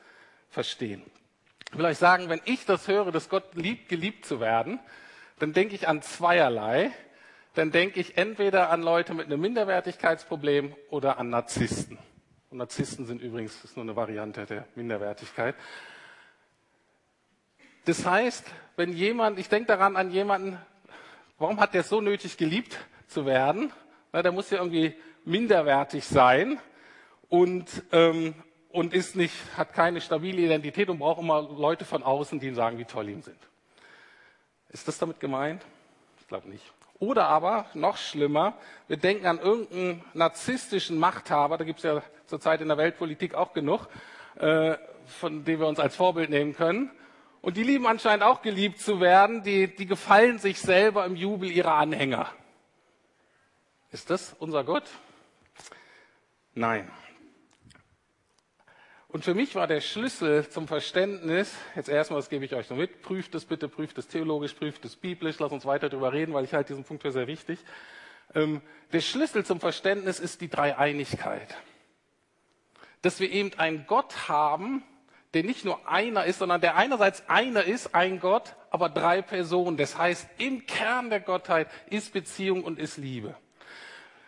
verstehen? 0.50 1.02
Ich 1.72 1.78
will 1.78 1.86
euch 1.86 1.98
sagen, 1.98 2.30
wenn 2.30 2.42
ich 2.46 2.66
das 2.66 2.88
höre, 2.88 3.12
dass 3.12 3.28
Gott 3.28 3.56
liebt, 3.56 3.90
geliebt 3.90 4.26
zu 4.26 4.40
werden, 4.40 4.80
dann 5.40 5.52
denke 5.52 5.74
ich 5.74 5.88
an 5.88 6.04
zweierlei. 6.04 6.92
Dann 7.56 7.72
denke 7.72 8.00
ich 8.00 8.18
entweder 8.18 8.70
an 8.70 8.84
Leute 8.84 9.16
mit 9.16 9.26
einem 9.26 9.42
Minderwertigkeitsproblem 9.42 10.76
oder 10.92 11.18
an 11.18 11.32
Narzissten. 11.32 11.98
Und 12.52 12.60
Narzissten 12.60 13.08
sind 13.08 13.20
übrigens, 13.20 13.76
nur 13.76 13.84
eine 13.84 13.96
Variante 13.96 14.46
der 14.46 14.68
Minderwertigkeit. 14.76 15.56
Das 17.86 18.06
heißt, 18.06 18.46
wenn 18.76 18.94
jemand, 18.94 19.40
ich 19.40 19.50
denke 19.50 19.70
daran 19.70 19.96
an 19.96 20.12
jemanden, 20.12 20.60
warum 21.40 21.60
hat 21.60 21.74
der 21.74 21.82
so 21.82 22.00
nötig 22.00 22.38
geliebt 22.38 22.78
zu 23.08 23.26
werden? 23.26 23.74
Na, 24.18 24.24
der 24.24 24.32
muss 24.32 24.50
ja 24.50 24.58
irgendwie 24.58 24.96
minderwertig 25.26 26.04
sein 26.04 26.60
und, 27.30 27.84
ähm, 27.92 28.34
und 28.72 28.96
ist 28.96 29.16
nicht, 29.16 29.36
hat 29.56 29.74
keine 29.74 30.02
stabile 30.02 30.42
Identität 30.42 30.90
und 30.90 30.98
braucht 30.98 31.22
immer 31.22 31.40
Leute 31.44 31.86
von 31.86 32.02
außen, 32.02 32.40
die 32.40 32.48
ihm 32.48 32.56
sagen, 32.56 32.80
wie 32.80 32.86
toll 32.86 33.10
ihm 33.10 33.22
sind. 33.22 33.38
Ist 34.70 34.88
das 34.88 34.98
damit 34.98 35.20
gemeint? 35.20 35.64
Ich 36.20 36.28
glaube 36.28 36.50
nicht. 36.50 36.64
Oder 36.98 37.28
aber, 37.28 37.68
noch 37.76 37.98
schlimmer, 37.98 38.58
wir 38.88 38.98
denken 38.98 39.28
an 39.28 39.38
irgendeinen 39.38 40.04
narzisstischen 40.16 40.98
Machthaber, 40.98 41.60
da 41.60 41.64
gibt 41.64 41.78
es 41.78 41.84
ja 41.84 42.02
zurzeit 42.26 42.60
in 42.62 42.70
der 42.70 42.78
Weltpolitik 42.78 43.36
auch 43.36 43.54
genug, 43.54 43.88
äh, 44.40 44.78
von 45.06 45.46
dem 45.46 45.60
wir 45.60 45.68
uns 45.68 45.80
als 45.80 45.96
Vorbild 45.96 46.32
nehmen 46.32 46.56
können. 46.56 46.90
Und 47.42 47.56
die 47.56 47.62
lieben 47.62 47.86
anscheinend 47.86 48.24
auch 48.24 48.42
geliebt 48.42 48.80
zu 48.80 49.00
werden, 49.00 49.44
die, 49.44 49.68
die 49.76 49.86
gefallen 49.86 50.40
sich 50.40 50.60
selber 50.60 51.06
im 51.06 51.16
Jubel 51.16 51.52
ihrer 51.52 51.76
Anhänger. 51.76 52.32
Ist 53.92 54.10
das 54.10 54.36
unser 54.40 54.64
Gott? 54.64 54.84
Nein. 56.54 56.92
Und 59.10 59.24
für 59.24 59.34
mich 59.34 59.56
war 59.56 59.68
der 59.68 59.80
Schlüssel 59.80 60.50
zum 60.50 60.68
Verständnis, 60.68 61.56
jetzt 61.76 61.88
erstmal, 61.88 62.20
das 62.20 62.30
gebe 62.30 62.44
ich 62.44 62.54
euch 62.54 62.70
noch 62.70 62.78
mit, 62.78 63.02
prüft 63.02 63.34
es 63.36 63.46
bitte, 63.46 63.70
prüft 63.70 63.98
es 63.98 64.08
theologisch, 64.08 64.54
prüft 64.54 64.84
es 64.84 64.98
biblisch, 64.98 65.40
lasst 65.40 65.54
uns 65.54 65.66
weiter 65.66 65.88
darüber 65.88 66.12
reden, 66.12 66.34
weil 66.34 66.44
ich 66.44 66.54
halte 66.54 66.74
diesen 66.74 66.84
Punkt 66.84 67.04
für 67.04 67.12
sehr 67.12 67.28
wichtig. 67.28 67.60
Ähm, 68.36 68.62
der 68.92 69.00
Schlüssel 69.00 69.46
zum 69.46 69.62
Verständnis 69.62 70.20
ist 70.20 70.42
die 70.42 70.50
Dreieinigkeit. 70.50 71.56
Dass 73.02 73.22
wir 73.22 73.32
eben 73.32 73.58
einen 73.58 73.88
Gott 73.88 74.28
haben, 74.28 74.84
der 75.34 75.44
nicht 75.44 75.64
nur 75.64 75.88
einer 75.88 76.26
ist, 76.26 76.40
sondern 76.40 76.60
der 76.60 76.76
einerseits 76.76 77.30
einer 77.30 77.64
ist, 77.64 77.96
ein 77.96 78.20
Gott, 78.20 78.56
aber 78.72 78.90
drei 78.90 79.22
Personen. 79.22 79.78
Das 79.78 79.98
heißt, 79.98 80.28
im 80.38 80.66
Kern 80.66 81.10
der 81.10 81.22
Gottheit 81.22 81.70
ist 81.90 82.12
Beziehung 82.12 82.64
und 82.64 82.78
ist 82.78 82.98
Liebe. 82.98 83.36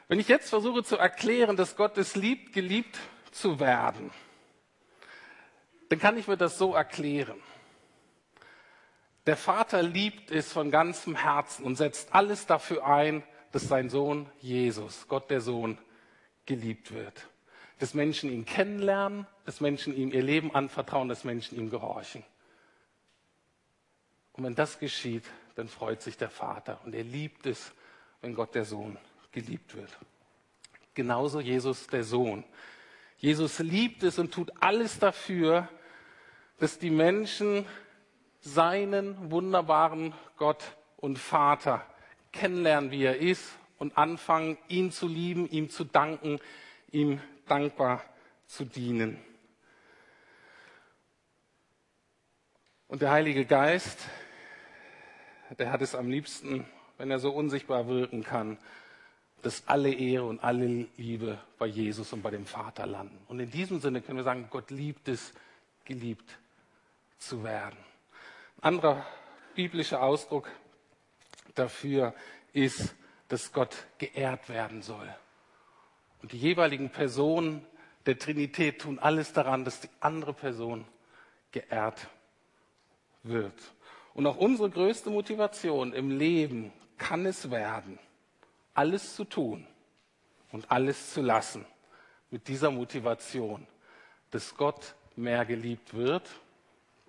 Wenn 0.10 0.20
ich 0.20 0.28
jetzt 0.28 0.50
versuche 0.50 0.84
zu 0.84 0.98
erklären, 0.98 1.56
dass 1.56 1.76
Gott 1.76 1.96
es 2.00 2.16
liebt, 2.16 2.52
geliebt 2.52 2.98
zu 3.32 3.60
werden, 3.60 4.10
dann 5.90 6.00
kann 6.00 6.18
ich 6.18 6.28
mir 6.28 6.36
das 6.36 6.58
so 6.58 6.74
erklären. 6.74 7.40
Der 9.28 9.38
Vater 9.38 9.84
liebt 9.84 10.32
es 10.32 10.52
von 10.52 10.72
ganzem 10.72 11.16
Herzen 11.16 11.64
und 11.64 11.76
setzt 11.76 12.16
alles 12.16 12.48
dafür 12.48 12.88
ein, 12.88 13.22
dass 13.52 13.68
sein 13.68 13.92
Sohn 13.92 14.28
Jesus, 14.40 15.08
Gott 15.08 15.30
der 15.30 15.42
Sohn, 15.42 15.78
geliebt 16.48 16.92
wird. 16.92 17.28
Dass 17.78 17.94
Menschen 17.94 18.32
ihn 18.32 18.46
kennenlernen, 18.46 19.28
dass 19.46 19.62
Menschen 19.62 19.96
ihm 19.96 20.12
ihr 20.12 20.24
Leben 20.24 20.56
anvertrauen, 20.56 21.08
dass 21.08 21.24
Menschen 21.24 21.56
ihm 21.56 21.70
gehorchen. 21.70 22.24
Und 24.34 24.44
wenn 24.44 24.56
das 24.56 24.80
geschieht, 24.80 25.26
dann 25.54 25.68
freut 25.68 26.02
sich 26.02 26.18
der 26.18 26.32
Vater 26.32 26.82
und 26.84 26.96
er 26.96 27.04
liebt 27.04 27.46
es, 27.46 27.74
wenn 28.22 28.34
Gott 28.34 28.56
der 28.56 28.66
Sohn 28.66 28.98
geliebt 29.32 29.76
wird. 29.76 29.98
Genauso 30.94 31.40
Jesus 31.40 31.88
der 31.88 32.04
Sohn. 32.04 32.44
Jesus 33.18 33.60
liebt 33.60 34.04
es 34.04 34.18
und 34.18 34.34
tut 34.34 34.52
alles 34.60 35.00
dafür, 35.00 35.68
dass 36.58 36.80
die 36.80 36.90
Menschen 36.90 37.66
seinen 38.42 39.32
wunderbaren 39.32 40.14
Gott 40.38 40.64
und 40.98 41.20
Vater 41.20 41.86
kennenlernen, 42.32 42.92
wie 42.92 43.04
er 43.04 43.18
ist 43.18 43.58
und 43.78 43.98
anfangen, 43.98 44.58
ihn 44.68 44.92
zu 44.92 45.08
lieben, 45.08 45.50
ihm 45.50 45.70
zu 45.70 45.84
danken, 45.84 46.40
ihm 46.92 47.22
dankbar 47.48 48.04
zu 48.46 48.66
dienen. 48.66 49.20
Und 52.88 53.02
der 53.02 53.12
Heilige 53.12 53.46
Geist, 53.46 54.00
der 55.58 55.72
hat 55.72 55.82
es 55.82 55.96
am 55.96 56.10
liebsten, 56.10 56.66
wenn 56.98 57.12
er 57.12 57.20
so 57.20 57.32
unsichtbar 57.32 57.88
wirken 57.88 58.24
kann, 58.24 58.58
dass 59.42 59.68
alle 59.68 59.94
Ehre 59.94 60.26
und 60.26 60.44
alle 60.44 60.88
Liebe 60.98 61.40
bei 61.58 61.68
Jesus 61.68 62.12
und 62.14 62.22
bei 62.22 62.32
dem 62.32 62.46
Vater 62.46 62.86
landen. 62.86 63.18
Und 63.28 63.40
in 63.40 63.50
diesem 63.50 63.80
Sinne 63.80 64.02
können 64.02 64.18
wir 64.18 64.24
sagen, 64.24 64.48
Gott 64.50 64.72
liebt 64.72 65.08
es, 65.08 65.34
geliebt 65.86 66.38
zu 67.18 67.44
werden. 67.44 67.78
Ein 68.58 68.76
anderer 68.76 69.06
biblischer 69.56 70.04
Ausdruck 70.04 70.50
dafür 71.56 72.14
ist, 72.54 72.96
dass 73.30 73.54
Gott 73.54 73.76
geehrt 73.98 74.50
werden 74.50 74.82
soll. 74.82 75.08
Und 76.22 76.32
die 76.34 76.38
jeweiligen 76.38 76.90
Personen 76.90 77.66
der 78.06 78.18
Trinität 78.18 78.82
tun 78.82 79.00
alles 79.00 79.34
daran, 79.34 79.66
dass 79.66 79.82
die 79.82 79.90
andere 80.00 80.34
Person 80.34 80.86
geehrt 81.52 82.08
wird. 83.24 83.54
Und 84.14 84.28
auch 84.28 84.38
unsere 84.38 84.70
größte 84.70 85.10
Motivation 85.10 85.94
im 85.94 86.18
Leben 86.18 86.74
kann 86.98 87.26
es 87.26 87.52
werden, 87.52 88.00
alles 88.80 89.14
zu 89.16 89.26
tun 89.26 89.68
und 90.54 90.72
alles 90.72 91.14
zu 91.14 91.22
lassen 91.22 91.66
mit 92.32 92.48
dieser 92.48 92.72
Motivation, 92.72 93.68
dass 94.32 94.56
Gott 94.56 94.96
mehr 95.18 95.44
geliebt 95.44 95.94
wird. 95.94 96.30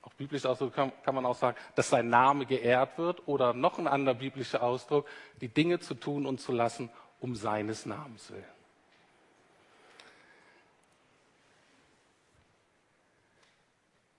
Auch 0.03 0.13
biblisch 0.15 0.45
Ausdruck 0.47 0.75
kann, 0.75 0.91
kann 1.05 1.15
man 1.15 1.25
auch 1.25 1.37
sagen, 1.37 1.57
dass 1.77 1.91
sein 1.91 2.09
Name 2.09 2.45
geehrt 2.45 2.99
wird 2.99 3.29
oder 3.29 3.53
noch 3.53 3.79
ein 3.79 3.87
anderer 3.87 4.17
biblischer 4.17 4.65
Ausdruck, 4.65 5.07
die 5.41 5.47
Dinge 5.47 5.79
zu 5.79 5.95
tun 5.95 6.27
und 6.27 6.41
zu 6.41 6.51
lassen 6.51 6.91
um 7.21 7.37
seines 7.37 7.87
Namens 7.87 8.33
willen. 8.33 8.43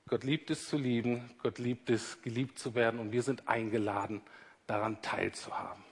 Gott 0.07 0.23
liebt 0.23 0.49
es 0.51 0.69
zu 0.69 0.77
lieben, 0.77 1.29
Gott 1.43 1.59
liebt 1.59 1.89
es, 1.89 2.21
geliebt 2.21 2.59
zu 2.59 2.75
werden 2.75 2.99
und 3.01 3.11
wir 3.11 3.23
sind 3.23 3.49
eingeladen, 3.49 4.21
daran 4.67 5.01
teilzuhaben, 5.01 5.83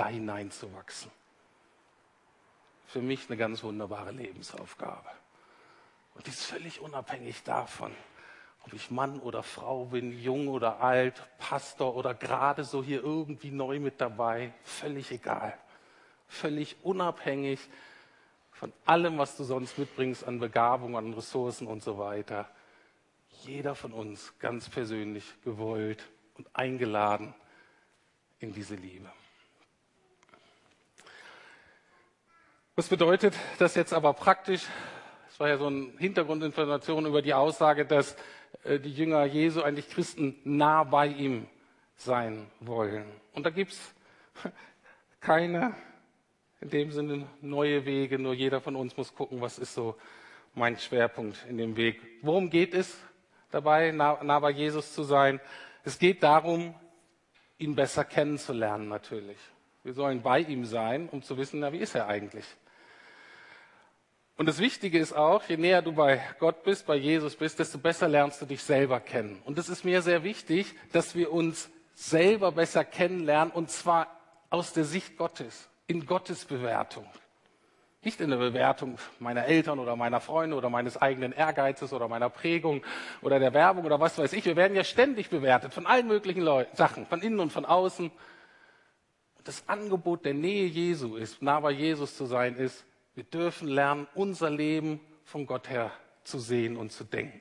da 0.00 0.08
hineinzuwachsen. 0.08 1.10
Für 2.86 3.02
mich 3.02 3.28
eine 3.28 3.36
ganz 3.36 3.62
wunderbare 3.62 4.12
Lebensaufgabe. 4.12 5.10
Und 6.14 6.26
die 6.26 6.30
ist 6.30 6.44
völlig 6.44 6.80
unabhängig 6.80 7.42
davon, 7.44 7.92
ob 8.64 8.72
ich 8.72 8.90
Mann 8.90 9.20
oder 9.20 9.42
Frau 9.42 9.84
bin, 9.86 10.18
jung 10.18 10.48
oder 10.48 10.80
alt, 10.80 11.22
Pastor 11.38 11.94
oder 11.94 12.14
gerade 12.14 12.64
so 12.64 12.82
hier 12.82 13.02
irgendwie 13.02 13.50
neu 13.50 13.78
mit 13.78 14.00
dabei, 14.00 14.52
völlig 14.64 15.10
egal. 15.10 15.56
Völlig 16.28 16.76
unabhängig 16.82 17.60
von 18.52 18.72
allem, 18.86 19.18
was 19.18 19.36
du 19.36 19.44
sonst 19.44 19.78
mitbringst 19.78 20.26
an 20.26 20.38
Begabung, 20.38 20.96
an 20.96 21.12
Ressourcen 21.12 21.66
und 21.66 21.82
so 21.82 21.98
weiter 21.98 22.48
jeder 23.44 23.74
von 23.74 23.92
uns 23.92 24.32
ganz 24.38 24.68
persönlich 24.68 25.24
gewollt 25.44 26.08
und 26.36 26.48
eingeladen 26.54 27.34
in 28.38 28.52
diese 28.52 28.74
Liebe. 28.74 29.10
Was 32.80 32.88
bedeutet 32.88 33.34
das 33.58 33.74
jetzt 33.74 33.92
aber 33.92 34.14
praktisch? 34.14 34.62
Es 35.28 35.38
war 35.38 35.48
ja 35.48 35.58
so 35.58 35.66
eine 35.66 35.92
Hintergrundinformation 35.98 37.04
über 37.04 37.20
die 37.20 37.34
Aussage, 37.34 37.84
dass 37.84 38.16
äh, 38.64 38.78
die 38.78 38.90
Jünger 38.90 39.26
Jesu 39.26 39.60
eigentlich 39.60 39.90
Christen 39.90 40.38
nah 40.44 40.84
bei 40.84 41.08
ihm 41.08 41.46
sein 41.96 42.46
wollen. 42.58 43.04
Und 43.34 43.44
da 43.44 43.50
gibt 43.50 43.72
es 43.72 43.94
keine, 45.20 45.74
in 46.62 46.70
dem 46.70 46.90
Sinne, 46.90 47.26
neue 47.42 47.84
Wege. 47.84 48.18
Nur 48.18 48.32
jeder 48.32 48.62
von 48.62 48.76
uns 48.76 48.96
muss 48.96 49.14
gucken, 49.14 49.42
was 49.42 49.58
ist 49.58 49.74
so 49.74 49.94
mein 50.54 50.78
Schwerpunkt 50.78 51.36
in 51.50 51.58
dem 51.58 51.76
Weg. 51.76 52.00
Worum 52.22 52.48
geht 52.48 52.72
es? 52.72 52.96
dabei, 53.50 53.90
nah, 53.90 54.24
nah 54.24 54.38
bei 54.38 54.52
Jesus 54.52 54.94
zu 54.94 55.02
sein. 55.02 55.38
Es 55.84 55.98
geht 55.98 56.22
darum, 56.22 56.74
ihn 57.58 57.74
besser 57.74 58.06
kennenzulernen 58.06 58.88
natürlich. 58.88 59.36
Wir 59.82 59.92
sollen 59.92 60.22
bei 60.22 60.40
ihm 60.40 60.64
sein, 60.64 61.10
um 61.10 61.22
zu 61.22 61.36
wissen, 61.36 61.60
na, 61.60 61.74
wie 61.74 61.78
ist 61.78 61.94
er 61.94 62.06
eigentlich? 62.06 62.46
Und 64.40 64.46
das 64.46 64.58
Wichtige 64.58 64.98
ist 64.98 65.12
auch, 65.12 65.42
je 65.50 65.58
näher 65.58 65.82
du 65.82 65.92
bei 65.92 66.18
Gott 66.38 66.62
bist, 66.62 66.86
bei 66.86 66.96
Jesus 66.96 67.36
bist, 67.36 67.58
desto 67.58 67.76
besser 67.76 68.08
lernst 68.08 68.40
du 68.40 68.46
dich 68.46 68.62
selber 68.62 68.98
kennen. 68.98 69.38
Und 69.44 69.58
es 69.58 69.68
ist 69.68 69.84
mir 69.84 70.00
sehr 70.00 70.24
wichtig, 70.24 70.74
dass 70.92 71.14
wir 71.14 71.30
uns 71.30 71.68
selber 71.92 72.50
besser 72.50 72.82
kennenlernen, 72.82 73.52
und 73.52 73.70
zwar 73.70 74.06
aus 74.48 74.72
der 74.72 74.84
Sicht 74.84 75.18
Gottes, 75.18 75.68
in 75.88 76.06
Gottes 76.06 76.46
Bewertung. 76.46 77.04
Nicht 78.02 78.22
in 78.22 78.30
der 78.30 78.38
Bewertung 78.38 78.96
meiner 79.18 79.44
Eltern 79.44 79.78
oder 79.78 79.94
meiner 79.94 80.20
Freunde 80.20 80.56
oder 80.56 80.70
meines 80.70 80.96
eigenen 80.96 81.32
Ehrgeizes 81.32 81.92
oder 81.92 82.08
meiner 82.08 82.30
Prägung 82.30 82.82
oder 83.20 83.40
der 83.40 83.52
Werbung 83.52 83.84
oder 83.84 84.00
was 84.00 84.16
weiß 84.16 84.32
ich. 84.32 84.46
Wir 84.46 84.56
werden 84.56 84.74
ja 84.74 84.84
ständig 84.84 85.28
bewertet 85.28 85.74
von 85.74 85.84
allen 85.84 86.06
möglichen 86.06 86.40
Leuten, 86.40 86.74
Sachen, 86.74 87.04
von 87.04 87.20
innen 87.20 87.40
und 87.40 87.52
von 87.52 87.66
außen. 87.66 88.06
Und 89.36 89.48
das 89.48 89.64
Angebot 89.66 90.24
der 90.24 90.32
Nähe 90.32 90.64
Jesu 90.64 91.16
ist, 91.16 91.42
nah 91.42 91.60
bei 91.60 91.72
Jesus 91.72 92.16
zu 92.16 92.24
sein, 92.24 92.56
ist, 92.56 92.86
wir 93.14 93.24
dürfen 93.24 93.68
lernen, 93.68 94.06
unser 94.14 94.50
Leben 94.50 95.00
von 95.24 95.46
Gott 95.46 95.68
her 95.68 95.92
zu 96.24 96.38
sehen 96.38 96.76
und 96.76 96.92
zu 96.92 97.04
denken. 97.04 97.40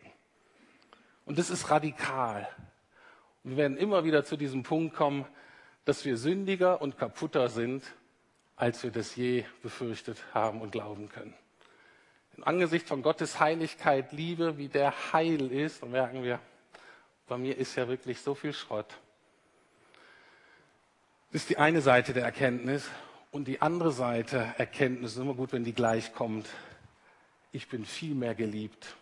Und 1.26 1.38
das 1.38 1.50
ist 1.50 1.70
radikal. 1.70 2.48
Und 3.44 3.52
wir 3.52 3.58
werden 3.58 3.78
immer 3.78 4.04
wieder 4.04 4.24
zu 4.26 4.36
diesem 4.36 4.64
Punkt 4.64 4.96
kommen, 4.96 5.26
dass 5.86 6.06
wir 6.06 6.18
sündiger 6.18 6.82
und 6.82 6.98
kaputter 6.98 7.50
sind 7.50 7.84
als 8.60 8.84
wir 8.84 8.92
das 8.92 9.16
je 9.16 9.46
befürchtet 9.64 10.18
haben 10.34 10.62
und 10.62 10.72
glauben 10.72 11.08
können. 11.08 11.34
Im 12.36 12.44
Angesicht 12.44 12.90
von 12.90 13.02
Gottes 13.02 13.40
Heiligkeit, 13.40 14.12
Liebe, 14.12 14.58
wie 14.58 14.68
der 14.68 15.14
Heil 15.14 15.50
ist, 15.52 15.82
und 15.82 15.92
merken 15.92 16.24
wir, 16.24 16.40
bei 17.28 17.38
mir 17.38 17.58
ist 17.58 17.76
ja 17.78 17.88
wirklich 17.88 18.20
so 18.20 18.36
viel 18.36 18.52
Schrott. 18.52 18.98
Das 21.32 21.44
ist 21.44 21.50
die 21.50 21.58
eine 21.58 21.80
Seite 21.80 22.12
der 22.12 22.26
Erkenntnis. 22.26 22.90
Und 23.32 23.48
die 23.48 23.62
andere 23.62 23.92
Seite 23.92 24.54
Erkenntnis 24.58 25.14
ist 25.14 25.20
immer 25.20 25.36
gut, 25.36 25.54
wenn 25.54 25.64
die 25.64 25.74
gleich 25.74 26.14
kommt. 26.14 26.48
Ich 27.52 27.68
bin 27.68 27.86
viel 27.86 28.16
mehr 28.16 28.36
geliebt, 28.36 28.96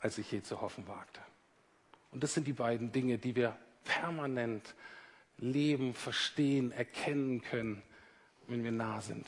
als 0.00 0.18
ich 0.18 0.30
je 0.32 0.42
zu 0.42 0.60
hoffen 0.60 0.86
wagte. 0.88 1.20
Und 2.10 2.22
das 2.22 2.34
sind 2.34 2.46
die 2.46 2.52
beiden 2.52 2.92
Dinge, 2.92 3.18
die 3.18 3.36
wir 3.36 3.56
permanent 3.84 4.74
leben, 5.36 5.94
verstehen, 5.94 6.72
erkennen 6.72 7.42
können 7.42 7.82
wenn 8.48 8.64
wir 8.64 8.72
nah 8.72 9.00
sind 9.00 9.26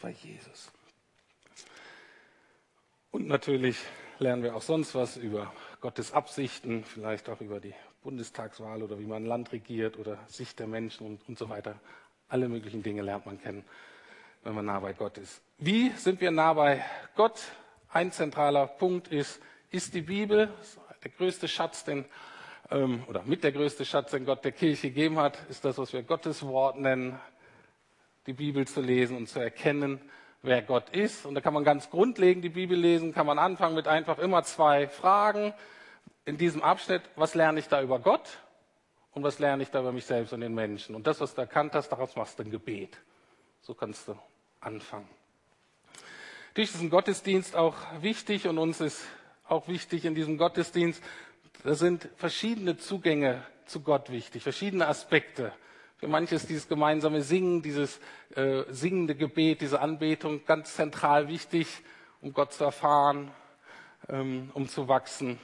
bei 0.00 0.10
Jesus. 0.10 0.72
Und 3.12 3.28
natürlich 3.28 3.78
lernen 4.18 4.42
wir 4.42 4.56
auch 4.56 4.62
sonst 4.62 4.94
was 4.94 5.16
über 5.16 5.52
Gottes 5.80 6.12
Absichten, 6.12 6.84
vielleicht 6.84 7.28
auch 7.28 7.40
über 7.40 7.60
die 7.60 7.74
Bundestagswahl 8.02 8.82
oder 8.82 8.98
wie 8.98 9.06
man 9.06 9.22
ein 9.22 9.26
Land 9.26 9.52
regiert 9.52 9.96
oder 9.96 10.18
Sicht 10.26 10.58
der 10.58 10.66
Menschen 10.66 11.06
und, 11.06 11.28
und 11.28 11.38
so 11.38 11.48
weiter. 11.48 11.78
Alle 12.32 12.48
möglichen 12.48 12.82
Dinge 12.82 13.02
lernt 13.02 13.26
man 13.26 13.38
kennen, 13.38 13.62
wenn 14.42 14.54
man 14.54 14.64
nah 14.64 14.80
bei 14.80 14.94
Gott 14.94 15.18
ist. 15.18 15.42
Wie 15.58 15.90
sind 15.90 16.18
wir 16.22 16.30
nah 16.30 16.54
bei 16.54 16.82
Gott? 17.14 17.38
Ein 17.90 18.10
zentraler 18.10 18.66
Punkt 18.66 19.08
ist, 19.08 19.38
ist 19.70 19.92
die 19.92 20.00
Bibel 20.00 20.48
der 21.04 21.10
größte 21.10 21.46
Schatz, 21.46 21.84
den, 21.84 22.06
ähm, 22.70 23.04
oder 23.06 23.22
mit 23.24 23.44
der 23.44 23.52
größte 23.52 23.84
Schatz, 23.84 24.12
den 24.12 24.24
Gott 24.24 24.46
der 24.46 24.52
Kirche 24.52 24.88
gegeben 24.88 25.18
hat, 25.18 25.38
ist 25.50 25.66
das, 25.66 25.76
was 25.76 25.92
wir 25.92 26.02
Gottes 26.04 26.42
Wort 26.42 26.80
nennen, 26.80 27.20
die 28.26 28.32
Bibel 28.32 28.66
zu 28.66 28.80
lesen 28.80 29.18
und 29.18 29.28
zu 29.28 29.38
erkennen, 29.38 30.00
wer 30.40 30.62
Gott 30.62 30.88
ist. 30.88 31.26
Und 31.26 31.34
da 31.34 31.42
kann 31.42 31.52
man 31.52 31.64
ganz 31.64 31.90
grundlegend 31.90 32.42
die 32.46 32.48
Bibel 32.48 32.78
lesen, 32.78 33.12
kann 33.12 33.26
man 33.26 33.38
anfangen 33.38 33.74
mit 33.74 33.86
einfach 33.86 34.18
immer 34.18 34.42
zwei 34.42 34.88
Fragen 34.88 35.52
in 36.24 36.38
diesem 36.38 36.62
Abschnitt. 36.62 37.02
Was 37.14 37.34
lerne 37.34 37.58
ich 37.58 37.68
da 37.68 37.82
über 37.82 37.98
Gott? 37.98 38.38
Und 39.12 39.22
was 39.22 39.38
lerne 39.38 39.62
ich 39.62 39.70
da 39.70 39.80
über 39.80 39.92
mich 39.92 40.06
selbst 40.06 40.32
und 40.32 40.40
den 40.40 40.54
Menschen? 40.54 40.94
Und 40.94 41.06
das, 41.06 41.20
was 41.20 41.34
du 41.34 41.42
erkannt 41.42 41.74
hast, 41.74 41.90
daraus 41.90 42.16
machst 42.16 42.38
du 42.38 42.44
ein 42.44 42.50
Gebet. 42.50 42.98
So 43.60 43.74
kannst 43.74 44.08
du 44.08 44.18
anfangen. 44.60 45.08
Natürlich 46.48 46.74
ist 46.74 46.80
ein 46.80 46.90
Gottesdienst 46.90 47.56
auch 47.56 47.76
wichtig 48.00 48.46
und 48.46 48.58
uns 48.58 48.80
ist 48.80 49.02
auch 49.48 49.68
wichtig 49.68 50.04
in 50.04 50.14
diesem 50.14 50.38
Gottesdienst, 50.38 51.02
da 51.64 51.74
sind 51.74 52.08
verschiedene 52.16 52.76
Zugänge 52.76 53.42
zu 53.66 53.80
Gott 53.80 54.10
wichtig, 54.10 54.42
verschiedene 54.42 54.88
Aspekte. 54.88 55.52
Für 55.98 56.08
manche 56.08 56.34
ist 56.34 56.48
dieses 56.48 56.68
gemeinsame 56.68 57.22
Singen, 57.22 57.62
dieses 57.62 58.00
äh, 58.34 58.64
singende 58.68 59.14
Gebet, 59.14 59.60
diese 59.60 59.80
Anbetung 59.80 60.44
ganz 60.44 60.74
zentral 60.74 61.28
wichtig, 61.28 61.68
um 62.20 62.32
Gott 62.32 62.52
zu 62.52 62.64
erfahren, 62.64 63.30
ähm, 64.08 64.50
um 64.54 64.68
zu 64.68 64.88
wachsen. 64.88 65.38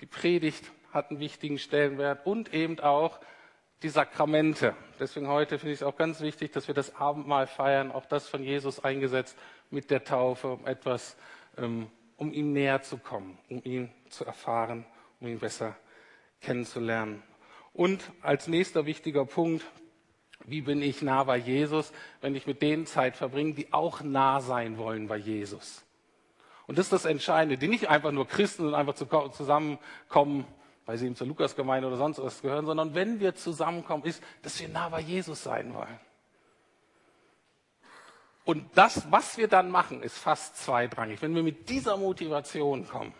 Die 0.00 0.06
Predigt 0.06 0.70
hat 0.96 1.10
einen 1.10 1.20
wichtigen 1.20 1.58
Stellenwert 1.58 2.26
und 2.26 2.52
eben 2.52 2.80
auch 2.80 3.20
die 3.82 3.88
Sakramente. 3.88 4.74
Deswegen 4.98 5.28
heute 5.28 5.58
finde 5.58 5.74
ich 5.74 5.80
es 5.80 5.86
auch 5.86 5.96
ganz 5.96 6.20
wichtig, 6.20 6.50
dass 6.50 6.66
wir 6.66 6.74
das 6.74 6.96
Abendmahl 6.96 7.46
feiern, 7.46 7.92
auch 7.92 8.06
das 8.06 8.28
von 8.28 8.42
Jesus 8.42 8.82
eingesetzt 8.82 9.38
mit 9.70 9.90
der 9.90 10.02
Taufe, 10.02 10.48
um 10.48 10.66
etwas, 10.66 11.16
ähm, 11.56 11.88
um 12.16 12.32
ihm 12.32 12.52
näher 12.52 12.82
zu 12.82 12.98
kommen, 12.98 13.38
um 13.48 13.60
ihn 13.62 13.92
zu 14.08 14.24
erfahren, 14.24 14.84
um 15.20 15.28
ihn 15.28 15.38
besser 15.38 15.76
kennenzulernen. 16.40 17.22
Und 17.72 18.02
als 18.22 18.48
nächster 18.48 18.86
wichtiger 18.86 19.24
Punkt 19.24 19.64
wie 20.44 20.60
bin 20.60 20.82
ich 20.82 21.02
nah 21.02 21.24
bei 21.24 21.36
Jesus, 21.36 21.92
wenn 22.20 22.34
ich 22.34 22.46
mit 22.46 22.62
denen 22.62 22.86
Zeit 22.86 23.16
verbringe, 23.16 23.54
die 23.54 23.72
auch 23.72 24.02
nah 24.02 24.40
sein 24.40 24.78
wollen 24.78 25.08
bei 25.08 25.16
Jesus? 25.16 25.84
Und 26.66 26.78
das 26.78 26.86
ist 26.86 26.92
das 26.92 27.04
Entscheidende, 27.04 27.58
die 27.58 27.68
nicht 27.68 27.88
einfach 27.88 28.12
nur 28.12 28.26
Christen 28.26 28.66
und 28.66 28.74
einfach 28.74 28.94
zusammenkommen, 28.94 30.44
weil 30.86 30.96
sie 30.96 31.06
eben 31.06 31.16
zur 31.16 31.26
Lukasgemeinde 31.26 31.88
oder 31.88 31.96
sonst 31.96 32.22
was 32.22 32.40
gehören, 32.40 32.64
sondern 32.64 32.94
wenn 32.94 33.20
wir 33.20 33.34
zusammenkommen, 33.34 34.04
ist, 34.04 34.22
dass 34.42 34.58
wir 34.60 34.68
nah 34.68 34.88
bei 34.88 35.00
Jesus 35.00 35.42
sein 35.42 35.74
wollen. 35.74 36.00
Und 38.44 38.64
das, 38.76 39.10
was 39.10 39.36
wir 39.36 39.48
dann 39.48 39.70
machen, 39.70 40.02
ist 40.04 40.16
fast 40.16 40.56
zweitrangig. 40.58 41.20
Wenn 41.20 41.34
wir 41.34 41.42
mit 41.42 41.68
dieser 41.68 41.96
Motivation 41.96 42.86
kommen, 42.86 43.12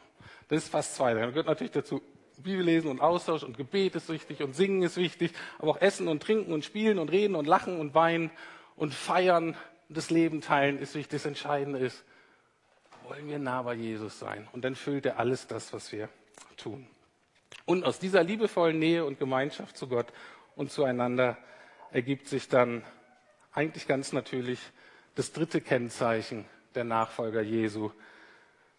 Das 0.48 0.62
ist 0.62 0.68
fast 0.68 0.94
zwei. 0.94 1.14
Dann 1.14 1.30
gehört 1.30 1.48
natürlich 1.48 1.72
dazu 1.72 2.00
Bibellesen 2.38 2.90
und 2.90 3.00
Austausch 3.00 3.42
und 3.42 3.56
Gebet 3.56 3.96
ist 3.96 4.08
wichtig 4.08 4.42
und 4.42 4.54
Singen 4.54 4.82
ist 4.82 4.96
wichtig, 4.96 5.32
aber 5.58 5.72
auch 5.72 5.80
Essen 5.80 6.06
und 6.06 6.22
Trinken 6.22 6.52
und 6.52 6.64
Spielen 6.64 6.98
und 6.98 7.10
Reden 7.10 7.34
und 7.34 7.46
Lachen 7.46 7.80
und 7.80 7.94
Weinen 7.94 8.30
und 8.76 8.94
Feiern 8.94 9.56
und 9.88 9.96
das 9.96 10.10
Leben 10.10 10.42
teilen 10.42 10.78
ist 10.78 10.94
wichtig. 10.94 11.22
Das 11.22 11.26
Entscheidende 11.26 11.78
ist, 11.78 12.04
wollen 13.08 13.26
wir 13.28 13.38
nah 13.38 13.62
bei 13.62 13.74
Jesus 13.74 14.18
sein 14.18 14.46
und 14.52 14.64
dann 14.64 14.74
füllt 14.74 15.06
er 15.06 15.18
alles 15.18 15.46
das, 15.46 15.72
was 15.72 15.90
wir 15.92 16.08
tun. 16.56 16.86
Und 17.64 17.84
aus 17.84 17.98
dieser 17.98 18.22
liebevollen 18.22 18.78
Nähe 18.78 19.04
und 19.04 19.18
Gemeinschaft 19.18 19.76
zu 19.76 19.88
Gott 19.88 20.12
und 20.54 20.70
zueinander 20.70 21.36
ergibt 21.90 22.28
sich 22.28 22.48
dann 22.48 22.84
eigentlich 23.52 23.86
ganz 23.86 24.12
natürlich 24.12 24.60
das 25.14 25.32
dritte 25.32 25.60
Kennzeichen 25.60 26.44
der 26.74 26.84
Nachfolger 26.84 27.40
Jesu. 27.40 27.90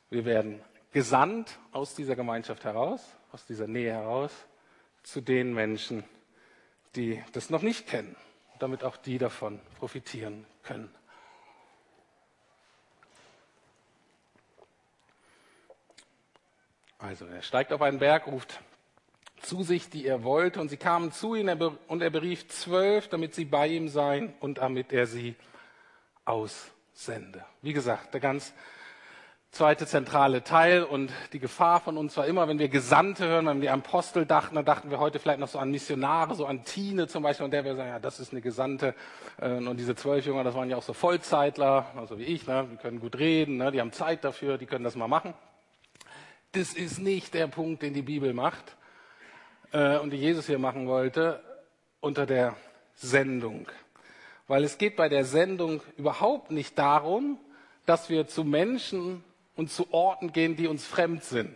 Wir 0.10 0.23
werden 0.23 0.62
gesandt 0.91 1.60
aus 1.71 1.95
dieser 1.95 2.15
Gemeinschaft 2.15 2.63
heraus, 2.63 3.03
aus 3.32 3.45
dieser 3.45 3.67
Nähe 3.67 3.91
heraus, 3.91 4.32
zu 5.03 5.21
den 5.21 5.53
Menschen, 5.53 6.03
die 6.95 7.23
das 7.34 7.49
noch 7.49 7.62
nicht 7.62 7.88
kennen, 7.88 8.15
damit 8.60 8.84
auch 8.84 8.97
die 8.97 9.17
davon 9.17 9.60
profitieren 9.77 10.45
können. 10.63 10.89
Also 16.99 17.25
er 17.25 17.41
steigt 17.41 17.73
auf 17.73 17.81
einen 17.81 17.99
Berg, 17.99 18.27
ruft 18.27 18.60
zu 19.41 19.63
sich, 19.63 19.89
die 19.89 20.05
er 20.05 20.23
wollte, 20.23 20.60
und 20.60 20.69
sie 20.69 20.77
kamen 20.77 21.12
zu 21.12 21.36
ihm 21.36 21.49
und 21.88 22.01
er 22.01 22.10
berief 22.10 22.47
zwölf, 22.47 23.07
damit 23.07 23.36
sie 23.36 23.45
bei 23.45 23.67
ihm 23.67 23.88
seien 23.88 24.33
und 24.39 24.57
damit 24.57 24.91
er 24.91 25.05
sie 25.05 25.36
aussende. 26.25 27.45
Wie 27.62 27.73
gesagt, 27.73 28.13
der 28.13 28.19
ganz 28.19 28.53
zweite 29.51 29.88
zentrale 29.88 30.43
Teil 30.43 30.83
und 30.83 31.12
die 31.33 31.39
Gefahr 31.39 31.79
von 31.79 31.97
uns 31.97 32.17
war 32.17 32.25
immer, 32.25 32.47
wenn 32.47 32.60
wir 32.60 32.67
Gesandte 32.67 33.27
hören, 33.27 33.45
wenn 33.45 33.62
wir 33.62 33.73
an 33.73 33.79
Apostel 33.79 34.25
dachten, 34.25 34.55
dann 34.55 34.65
dachten 34.65 34.91
wir 34.91 34.99
heute 34.99 35.19
vielleicht 35.19 35.39
noch 35.39 35.47
so 35.47 35.57
an 35.57 35.71
Missionare, 35.71 36.36
so 36.36 36.45
an 36.45 36.63
Tine 36.63 37.07
zum 37.07 37.23
Beispiel, 37.23 37.45
und 37.45 37.51
der 37.51 37.63
wir 37.63 37.75
sagen, 37.75 37.89
ja, 37.89 37.99
das 37.99 38.19
ist 38.19 38.33
eine 38.33 38.41
Gesandte. 38.41 38.93
Äh, 39.39 39.53
und 39.53 39.77
diese 39.77 39.95
zwölf 39.95 40.25
Jünger, 40.25 40.43
das 40.43 40.55
waren 40.55 40.69
ja 40.69 40.77
auch 40.77 40.83
so 40.83 40.93
Vollzeitler, 40.93 41.88
also 41.95 42.19
wie 42.19 42.23
ich, 42.23 42.45
ne? 42.45 42.67
die 42.71 42.77
können 42.77 42.99
gut 42.99 43.17
reden, 43.17 43.57
ne? 43.57 43.71
die 43.71 43.79
haben 43.79 43.91
Zeit 43.91 44.23
dafür, 44.23 44.57
die 44.57 44.65
können 44.65 44.83
das 44.83 44.95
mal 44.95 45.07
machen. 45.07 45.33
Das 46.58 46.74
ist 46.74 46.98
nicht 46.98 47.36
der 47.36 47.46
Punkt, 47.46 47.84
den 47.84 47.93
die 47.93 48.02
Bibel 48.02 48.34
macht 48.34 48.76
äh, 49.72 50.00
und 50.00 50.10
die 50.10 50.17
Jesus 50.17 50.48
hier 50.48 50.58
machen 50.58 50.88
wollte 50.88 51.39
unter 52.00 52.26
der 52.26 52.56
Sendung. 52.96 53.67
Weil 54.48 54.63
es 54.63 54.80
geht 54.80 54.96
bei 54.96 55.08
der 55.08 55.24
Sendung 55.24 55.84
überhaupt 55.98 56.50
nicht 56.50 56.76
darum, 56.80 57.38
dass 57.86 58.10
wir 58.10 58.26
zu 58.26 58.43
Menschen 58.43 59.24
und 59.56 59.70
zu 59.70 59.93
Orten 59.93 60.34
gehen, 60.34 60.56
die 60.56 60.65
uns 60.65 60.84
fremd 60.84 61.24
sind. 61.24 61.56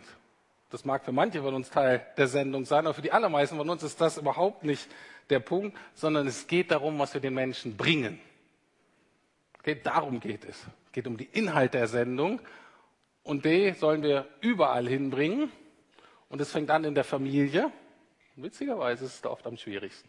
Das 0.70 0.84
mag 0.84 1.04
für 1.04 1.10
manche 1.10 1.42
von 1.42 1.54
uns 1.54 1.68
Teil 1.68 2.06
der 2.16 2.28
Sendung 2.28 2.64
sein, 2.64 2.86
aber 2.86 2.94
für 2.94 3.02
die 3.02 3.10
allermeisten 3.10 3.56
von 3.56 3.68
uns 3.68 3.82
ist 3.82 4.00
das 4.00 4.18
überhaupt 4.18 4.62
nicht 4.62 4.88
der 5.30 5.40
Punkt, 5.40 5.76
sondern 5.94 6.28
es 6.28 6.46
geht 6.46 6.70
darum, 6.70 7.00
was 7.00 7.12
wir 7.12 7.20
den 7.20 7.34
Menschen 7.34 7.76
bringen. 7.76 8.20
Okay, 9.58 9.80
darum 9.82 10.20
geht 10.20 10.44
es. 10.44 10.58
Es 10.86 10.92
geht 10.92 11.08
um 11.08 11.16
die 11.16 11.28
Inhalt 11.32 11.74
der 11.74 11.88
Sendung 11.88 12.40
und 13.24 13.44
die 13.44 13.72
sollen 13.72 14.02
wir 14.02 14.26
überall 14.40 14.88
hinbringen. 14.88 15.50
Und 16.28 16.40
es 16.40 16.50
fängt 16.50 16.70
an 16.70 16.84
in 16.84 16.94
der 16.94 17.04
Familie. 17.04 17.70
Witzigerweise 18.36 19.04
ist 19.04 19.14
es 19.14 19.20
da 19.20 19.30
oft 19.30 19.46
am 19.46 19.56
schwierigsten. 19.56 20.08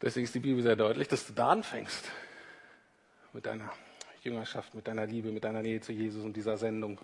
Deswegen 0.00 0.24
ist 0.24 0.34
die 0.34 0.40
Bibel 0.40 0.62
sehr 0.62 0.76
deutlich, 0.76 1.06
dass 1.08 1.26
du 1.26 1.32
da 1.32 1.50
anfängst. 1.50 2.10
Mit 3.32 3.46
deiner 3.46 3.70
Jüngerschaft, 4.22 4.74
mit 4.74 4.88
deiner 4.88 5.06
Liebe, 5.06 5.30
mit 5.30 5.44
deiner 5.44 5.62
Nähe 5.62 5.80
zu 5.80 5.92
Jesus 5.92 6.24
und 6.24 6.34
dieser 6.36 6.56
Sendung. 6.56 6.98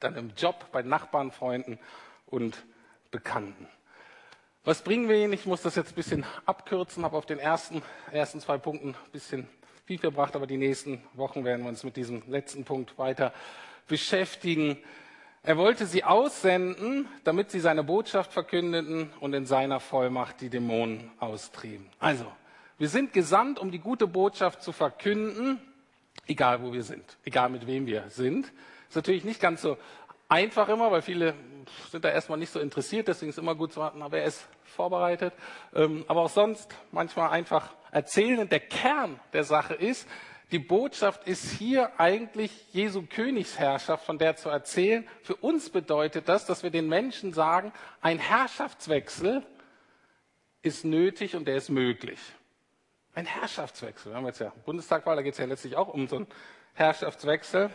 Dann 0.00 0.16
im 0.16 0.32
Job, 0.36 0.66
bei 0.72 0.82
Nachbarn, 0.82 1.30
Freunden 1.30 1.78
und 2.26 2.64
Bekannten. 3.10 3.68
Was 4.64 4.82
bringen 4.82 5.08
wir 5.08 5.16
ihnen? 5.16 5.32
Ich 5.32 5.46
muss 5.46 5.62
das 5.62 5.76
jetzt 5.76 5.92
ein 5.92 5.94
bisschen 5.94 6.26
abkürzen, 6.44 7.04
habe 7.04 7.16
auf 7.16 7.26
den 7.26 7.38
ersten, 7.38 7.82
ersten 8.10 8.40
zwei 8.40 8.58
Punkten 8.58 8.90
ein 8.90 9.10
bisschen 9.12 9.48
viel 9.86 9.98
verbracht, 9.98 10.34
aber 10.34 10.48
die 10.48 10.56
nächsten 10.56 11.00
Wochen 11.14 11.44
werden 11.44 11.62
wir 11.62 11.68
uns 11.68 11.84
mit 11.84 11.96
diesem 11.96 12.22
letzten 12.26 12.64
Punkt 12.64 12.98
weiter 12.98 13.32
beschäftigen. 13.86 14.78
Er 15.44 15.56
wollte 15.56 15.86
sie 15.86 16.02
aussenden, 16.02 17.06
damit 17.22 17.52
sie 17.52 17.60
seine 17.60 17.84
Botschaft 17.84 18.32
verkündeten 18.32 19.10
und 19.20 19.32
in 19.32 19.46
seiner 19.46 19.78
Vollmacht 19.78 20.40
die 20.40 20.50
Dämonen 20.50 21.12
austrieben. 21.20 21.86
Also, 22.00 22.26
wir 22.78 22.88
sind 22.88 23.12
gesandt, 23.12 23.60
um 23.60 23.70
die 23.70 23.78
gute 23.78 24.08
Botschaft 24.08 24.60
zu 24.60 24.72
verkünden, 24.72 25.60
egal 26.26 26.62
wo 26.62 26.72
wir 26.72 26.82
sind, 26.82 27.16
egal 27.24 27.48
mit 27.48 27.68
wem 27.68 27.86
wir 27.86 28.06
sind. 28.08 28.52
Ist 28.88 28.96
natürlich 28.96 29.22
nicht 29.22 29.40
ganz 29.40 29.62
so 29.62 29.78
einfach 30.28 30.68
immer, 30.68 30.90
weil 30.90 31.02
viele 31.02 31.34
sind 31.90 32.04
da 32.04 32.10
erstmal 32.10 32.38
nicht 32.38 32.52
so 32.52 32.60
interessiert, 32.60 33.08
deswegen 33.08 33.30
ist 33.30 33.38
immer 33.38 33.54
gut 33.54 33.72
zu 33.72 33.80
warten, 33.80 34.02
aber 34.02 34.18
er 34.18 34.26
ist 34.26 34.46
vorbereitet. 34.64 35.34
Ähm, 35.74 36.04
aber 36.08 36.22
auch 36.22 36.30
sonst 36.30 36.74
manchmal 36.92 37.30
einfach 37.30 37.74
erzählen. 37.90 38.38
Und 38.38 38.52
der 38.52 38.60
Kern 38.60 39.18
der 39.32 39.44
Sache 39.44 39.74
ist, 39.74 40.08
die 40.52 40.58
Botschaft 40.60 41.26
ist 41.26 41.50
hier 41.50 41.98
eigentlich 41.98 42.52
Jesu 42.72 43.02
Königsherrschaft, 43.02 44.04
von 44.04 44.18
der 44.18 44.36
zu 44.36 44.48
erzählen. 44.48 45.06
Für 45.22 45.34
uns 45.34 45.70
bedeutet 45.70 46.28
das, 46.28 46.46
dass 46.46 46.62
wir 46.62 46.70
den 46.70 46.88
Menschen 46.88 47.32
sagen, 47.32 47.72
ein 48.00 48.18
Herrschaftswechsel 48.18 49.42
ist 50.62 50.84
nötig 50.84 51.34
und 51.34 51.48
der 51.48 51.56
ist 51.56 51.68
möglich. 51.68 52.20
Ein 53.14 53.26
Herrschaftswechsel. 53.26 54.12
Wir 54.12 54.16
haben 54.16 54.26
jetzt 54.26 54.40
ja 54.40 54.52
Bundestagwahl, 54.64 55.16
da 55.16 55.22
geht 55.22 55.32
es 55.32 55.38
ja 55.38 55.46
letztlich 55.46 55.76
auch 55.76 55.88
um 55.88 56.06
so 56.06 56.16
einen 56.16 56.26
Herrschaftswechsel. 56.74 57.70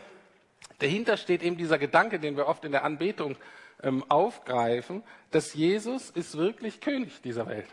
Dahinter 0.80 1.18
steht 1.18 1.44
eben 1.44 1.58
dieser 1.58 1.78
Gedanke, 1.78 2.20
den 2.20 2.38
wir 2.38 2.48
oft 2.48 2.64
in 2.64 2.72
der 2.72 2.86
Anbetung 2.86 3.36
ähm, 3.84 4.04
aufgreifen, 4.10 5.04
dass 5.32 5.54
Jesus 5.54 6.10
ist 6.10 6.38
wirklich 6.38 6.82
König 6.82 7.22
dieser 7.22 7.48
Welt. 7.48 7.68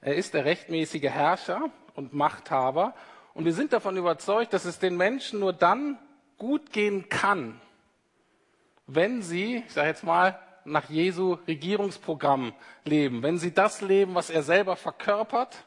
Er 0.00 0.16
ist 0.16 0.34
der 0.34 0.44
rechtmäßige 0.44 1.04
Herrscher 1.04 1.70
und 1.94 2.12
Machthaber. 2.12 2.94
Und 3.32 3.44
wir 3.44 3.54
sind 3.54 3.72
davon 3.72 3.96
überzeugt, 3.96 4.52
dass 4.52 4.64
es 4.64 4.78
den 4.78 4.96
Menschen 4.96 5.40
nur 5.40 5.52
dann 5.52 5.98
gut 6.38 6.72
gehen 6.72 7.08
kann, 7.08 7.60
wenn 8.86 9.22
sie, 9.22 9.64
ich 9.66 9.72
sage 9.72 9.88
jetzt 9.88 10.04
mal, 10.04 10.38
nach 10.64 10.88
Jesu 10.88 11.38
Regierungsprogramm 11.46 12.52
leben, 12.84 13.22
wenn 13.22 13.38
sie 13.38 13.52
das 13.52 13.80
leben, 13.80 14.14
was 14.14 14.30
er 14.30 14.42
selber 14.42 14.76
verkörpert, 14.76 15.64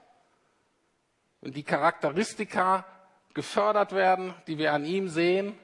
wenn 1.42 1.54
die 1.54 1.64
Charakteristika 1.64 2.86
gefördert 3.34 3.94
werden, 3.94 4.34
die 4.48 4.58
wir 4.58 4.74
an 4.74 4.86
ihm 4.86 5.10
sehen, 5.10 5.58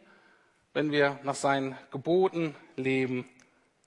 wenn 0.74 0.92
wir 0.92 1.20
nach 1.24 1.36
seinen 1.36 1.78
Geboten 1.92 2.56
leben, 2.76 3.28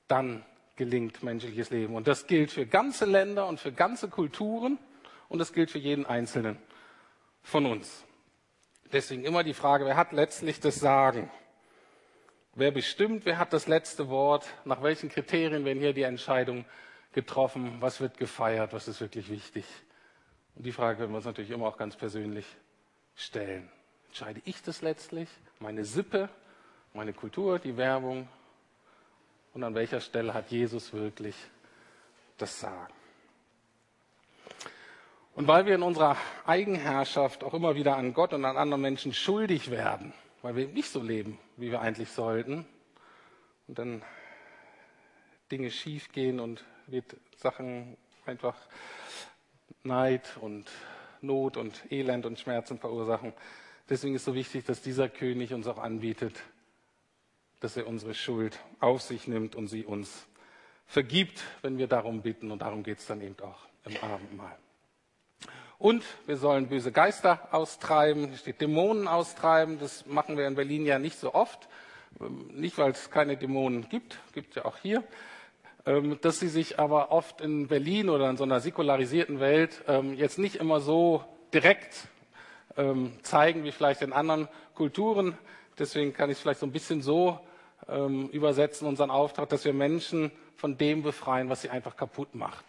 dann 0.09 0.45
gelingt 0.77 1.23
menschliches 1.23 1.71
Leben. 1.71 1.95
Und 1.95 2.07
das 2.07 2.27
gilt 2.27 2.53
für 2.53 2.67
ganze 2.67 3.07
Länder 3.07 3.47
und 3.47 3.61
für 3.61 3.73
ganze 3.73 4.09
Kulturen 4.09 4.79
und 5.29 5.39
das 5.39 5.53
gilt 5.53 5.71
für 5.71 5.79
jeden 5.79 6.07
Einzelnen 6.07 6.59
von 7.43 7.67
uns. 7.67 8.05
Deswegen 8.93 9.25
immer 9.25 9.43
die 9.43 9.55
Frage, 9.55 9.85
wer 9.85 9.97
hat 9.97 10.13
letztlich 10.13 10.61
das 10.61 10.77
Sagen? 10.77 11.31
Wer 12.55 12.71
bestimmt, 12.71 13.27
wer 13.27 13.39
hat 13.39 13.53
das 13.53 13.67
letzte 13.67 14.09
Wort? 14.09 14.47
Nach 14.65 14.83
welchen 14.83 15.09
Kriterien 15.09 15.65
werden 15.65 15.81
hier 15.81 15.93
die 15.93 16.03
Entscheidungen 16.03 16.65
getroffen? 17.13 17.77
Was 17.81 18.01
wird 18.01 18.17
gefeiert? 18.17 18.73
Was 18.73 18.89
ist 18.89 19.01
wirklich 19.01 19.29
wichtig? 19.29 19.65
Und 20.55 20.65
die 20.65 20.73
Frage 20.73 20.99
können 20.99 21.13
wir 21.13 21.17
uns 21.17 21.27
natürlich 21.27 21.51
immer 21.51 21.67
auch 21.67 21.77
ganz 21.77 21.97
persönlich 21.97 22.47
stellen. 23.15 23.69
Entscheide 24.09 24.41
ich 24.45 24.63
das 24.63 24.81
letztlich? 24.81 25.29
Meine 25.59 25.85
Sippe, 25.85 26.31
meine 26.95 27.13
Kultur, 27.13 27.59
die 27.59 27.77
Werbung, 27.77 28.29
und 29.57 29.65
an 29.65 29.75
welcher 29.75 30.03
Stelle 30.03 30.35
hat 30.35 30.51
Jesus 30.51 30.93
wirklich 30.93 31.35
das 32.37 32.61
Sagen. 32.61 32.93
Und 35.35 35.49
weil 35.49 35.65
wir 35.65 35.77
in 35.77 35.83
unserer 35.83 36.19
Eigenherrschaft 36.45 37.43
auch 37.43 37.55
immer 37.55 37.75
wieder 37.75 37.97
an 37.97 38.13
Gott 38.13 38.35
und 38.35 38.45
an 38.45 38.59
anderen 38.59 38.83
Menschen 38.83 39.15
schuldig 39.15 39.71
werden, 39.71 40.13
weil 40.43 40.57
wir 40.57 40.69
nicht 40.69 40.91
so 40.91 41.03
leben, 41.03 41.39
wie 41.57 41.71
wir 41.71 41.81
eigentlich 41.81 42.11
sollten, 42.11 42.67
und 43.67 43.79
dann 43.79 44.03
Dinge 45.51 45.71
schiefgehen 45.71 46.39
und 46.39 46.63
wird 46.87 47.17
Sachen 47.39 47.97
einfach 48.27 48.59
Neid 49.85 50.37
und 50.43 50.71
Not 51.23 51.57
und 51.57 51.91
Elend 51.91 52.27
und 52.27 52.39
Schmerzen 52.39 52.79
verursachen. 52.79 53.33
Deswegen 53.89 54.17
ist 54.17 54.21
es 54.21 54.27
so 54.27 54.35
wichtig, 54.35 54.67
dass 54.67 54.83
dieser 54.83 55.09
König 55.09 55.55
uns 55.55 55.67
auch 55.67 55.79
anbietet, 55.79 56.43
dass 57.61 57.77
er 57.77 57.87
unsere 57.87 58.15
Schuld 58.15 58.59
auf 58.81 59.03
sich 59.03 59.27
nimmt 59.27 59.55
und 59.55 59.69
sie 59.69 59.85
uns 59.85 60.27
vergibt, 60.87 61.43
wenn 61.63 61.79
wir 61.79 61.87
darum 61.87 62.23
bitten. 62.23 62.51
Und 62.51 62.63
darum 62.63 62.83
geht 62.83 62.99
es 62.99 63.07
dann 63.07 63.21
eben 63.21 63.37
auch 63.41 63.67
im 63.85 63.97
Abendmahl. 64.03 64.57
Und 65.79 66.05
wir 66.27 66.39
sollen 66.39 66.69
böse 66.69 66.91
Geister 66.91 67.49
austreiben, 67.53 68.29
hier 68.29 68.39
steht 68.39 68.61
Dämonen 68.61 69.09
austreiben. 69.09 69.79
Das 69.79 70.07
machen 70.07 70.39
wir 70.39 70.47
in 70.47 70.55
Berlin 70.55 70.87
ja 70.87 70.99
nicht 70.99 71.19
so 71.19 71.35
oft. 71.35 71.69
Ähm, 72.21 72.49
nicht, 72.53 72.79
weil 72.79 72.93
es 72.93 73.11
keine 73.11 73.37
Dämonen 73.37 73.89
gibt, 73.89 74.19
gibt 74.33 74.55
ja 74.57 74.65
auch 74.65 74.79
hier. 74.79 75.05
Ähm, 75.85 76.19
dass 76.23 76.41
sie 76.41 76.49
sich 76.49 76.79
aber 76.79 77.13
oft 77.13 77.43
in 77.43 77.69
Berlin 77.69 78.09
oder 78.09 78.31
in 78.31 78.39
so 78.39 78.45
einer 78.45 78.61
säkularisierten 78.61 79.39
Welt 79.39 79.83
ähm, 79.87 80.15
jetzt 80.15 80.39
nicht 80.39 80.57
immer 80.57 80.81
so 80.81 81.25
direkt 81.53 82.09
zeigen 83.23 83.65
wie 83.65 83.73
vielleicht 83.73 84.03
in 84.03 84.13
anderen 84.13 84.49
Kulturen. 84.75 85.39
Deswegen 85.79 86.13
kann 86.13 86.31
ich 86.31 86.37
es 86.37 86.43
vielleicht 86.43 86.61
so 86.61 86.67
ein 86.67 86.73
bisschen 86.73 87.03
so 87.03 87.39
ähm, 87.89 88.29
übersetzen 88.29 88.87
unseren 88.87 89.11
Auftrag, 89.11 89.49
dass 89.49 89.65
wir 89.65 89.73
Menschen 89.73 90.31
von 90.57 90.79
dem 90.79 91.03
befreien, 91.03 91.49
was 91.49 91.63
sie 91.63 91.71
einfach 91.71 91.97
kaputt 91.97 92.35
macht. 92.35 92.65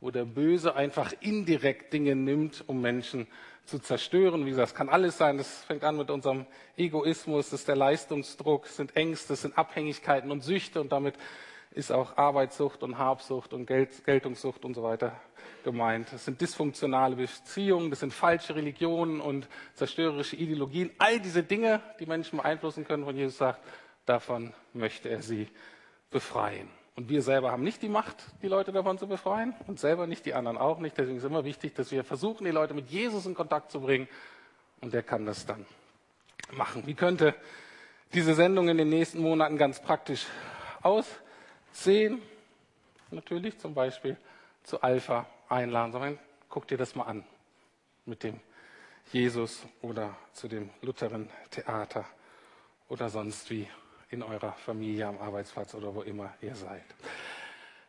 Wo 0.00 0.10
der 0.10 0.24
Böse 0.24 0.76
einfach 0.76 1.12
indirekt 1.20 1.92
Dinge 1.92 2.14
nimmt, 2.14 2.64
um 2.66 2.80
Menschen 2.80 3.26
zu 3.64 3.78
zerstören. 3.78 4.46
Wie 4.46 4.50
gesagt, 4.50 4.70
das 4.70 4.74
kann 4.74 4.88
alles 4.88 5.18
sein. 5.18 5.38
Das 5.38 5.64
fängt 5.64 5.82
an 5.84 5.96
mit 5.96 6.10
unserem 6.10 6.46
Egoismus, 6.76 7.50
das 7.50 7.60
ist 7.60 7.68
der 7.68 7.76
Leistungsdruck, 7.76 8.64
das 8.64 8.76
sind 8.76 8.94
Ängste, 8.96 9.28
das 9.28 9.42
sind 9.42 9.58
Abhängigkeiten 9.58 10.30
und 10.30 10.42
Süchte 10.42 10.80
und 10.80 10.92
damit 10.92 11.14
ist 11.76 11.92
auch 11.92 12.16
Arbeitssucht 12.16 12.82
und 12.82 12.96
Habsucht 12.96 13.52
und 13.52 13.66
Geld, 13.66 14.04
Geltungssucht 14.06 14.64
und 14.64 14.74
so 14.74 14.82
weiter 14.82 15.20
gemeint. 15.62 16.10
Das 16.10 16.24
sind 16.24 16.40
dysfunktionale 16.40 17.16
Beziehungen, 17.16 17.90
das 17.90 18.00
sind 18.00 18.14
falsche 18.14 18.54
Religionen 18.54 19.20
und 19.20 19.46
zerstörerische 19.74 20.36
Ideologien. 20.36 20.90
All 20.96 21.20
diese 21.20 21.42
Dinge, 21.42 21.82
die 22.00 22.06
Menschen 22.06 22.38
beeinflussen 22.38 22.86
können, 22.86 23.04
von 23.04 23.14
Jesus 23.14 23.36
sagt, 23.36 23.60
davon 24.06 24.54
möchte 24.72 25.10
er 25.10 25.20
sie 25.20 25.48
befreien. 26.10 26.68
Und 26.94 27.10
wir 27.10 27.20
selber 27.20 27.52
haben 27.52 27.62
nicht 27.62 27.82
die 27.82 27.90
Macht, 27.90 28.16
die 28.40 28.48
Leute 28.48 28.72
davon 28.72 28.96
zu 28.96 29.06
befreien 29.06 29.54
und 29.66 29.78
selber 29.78 30.06
nicht, 30.06 30.24
die 30.24 30.32
anderen 30.32 30.56
auch 30.56 30.78
nicht. 30.78 30.96
Deswegen 30.96 31.18
ist 31.18 31.24
es 31.24 31.30
immer 31.30 31.44
wichtig, 31.44 31.74
dass 31.74 31.92
wir 31.92 32.04
versuchen, 32.04 32.46
die 32.46 32.52
Leute 32.52 32.72
mit 32.72 32.88
Jesus 32.88 33.26
in 33.26 33.34
Kontakt 33.34 33.70
zu 33.70 33.82
bringen 33.82 34.08
und 34.80 34.94
der 34.94 35.02
kann 35.02 35.26
das 35.26 35.44
dann 35.44 35.66
machen. 36.52 36.84
Wie 36.86 36.94
könnte 36.94 37.34
diese 38.14 38.34
Sendung 38.34 38.70
in 38.70 38.78
den 38.78 38.88
nächsten 38.88 39.20
Monaten 39.20 39.58
ganz 39.58 39.82
praktisch 39.82 40.24
aussehen? 41.76 42.22
Natürlich 43.10 43.58
zum 43.58 43.74
Beispiel 43.74 44.16
zu 44.62 44.80
Alpha 44.80 45.26
einladen, 45.48 45.92
sondern 45.92 46.18
guck 46.48 46.66
dir 46.66 46.78
das 46.78 46.94
mal 46.94 47.04
an 47.04 47.24
mit 48.06 48.22
dem 48.22 48.40
Jesus 49.12 49.64
oder 49.82 50.16
zu 50.32 50.48
dem 50.48 50.70
Lutheren 50.80 51.28
Theater 51.50 52.06
oder 52.88 53.10
sonst 53.10 53.50
wie 53.50 53.68
in 54.08 54.22
eurer 54.22 54.52
Familie, 54.52 55.06
am 55.06 55.18
Arbeitsplatz 55.18 55.74
oder 55.74 55.94
wo 55.94 56.02
immer 56.02 56.32
ihr 56.40 56.54
seid. 56.54 56.84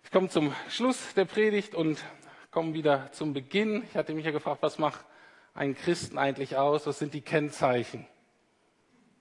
Ich 0.03 0.11
komme 0.11 0.27
zum 0.29 0.53
Schluss 0.69 1.13
der 1.13 1.25
Predigt 1.25 1.73
und 1.73 2.03
komme 2.51 2.73
wieder 2.73 3.11
zum 3.13 3.33
Beginn. 3.33 3.83
Ich 3.83 3.95
hatte 3.95 4.13
mich 4.13 4.25
ja 4.25 4.31
gefragt, 4.31 4.61
was 4.61 4.77
macht 4.77 5.05
einen 5.53 5.75
Christen 5.75 6.17
eigentlich 6.17 6.57
aus? 6.57 6.85
Was 6.87 6.99
sind 6.99 7.13
die 7.13 7.21
Kennzeichen 7.21 8.05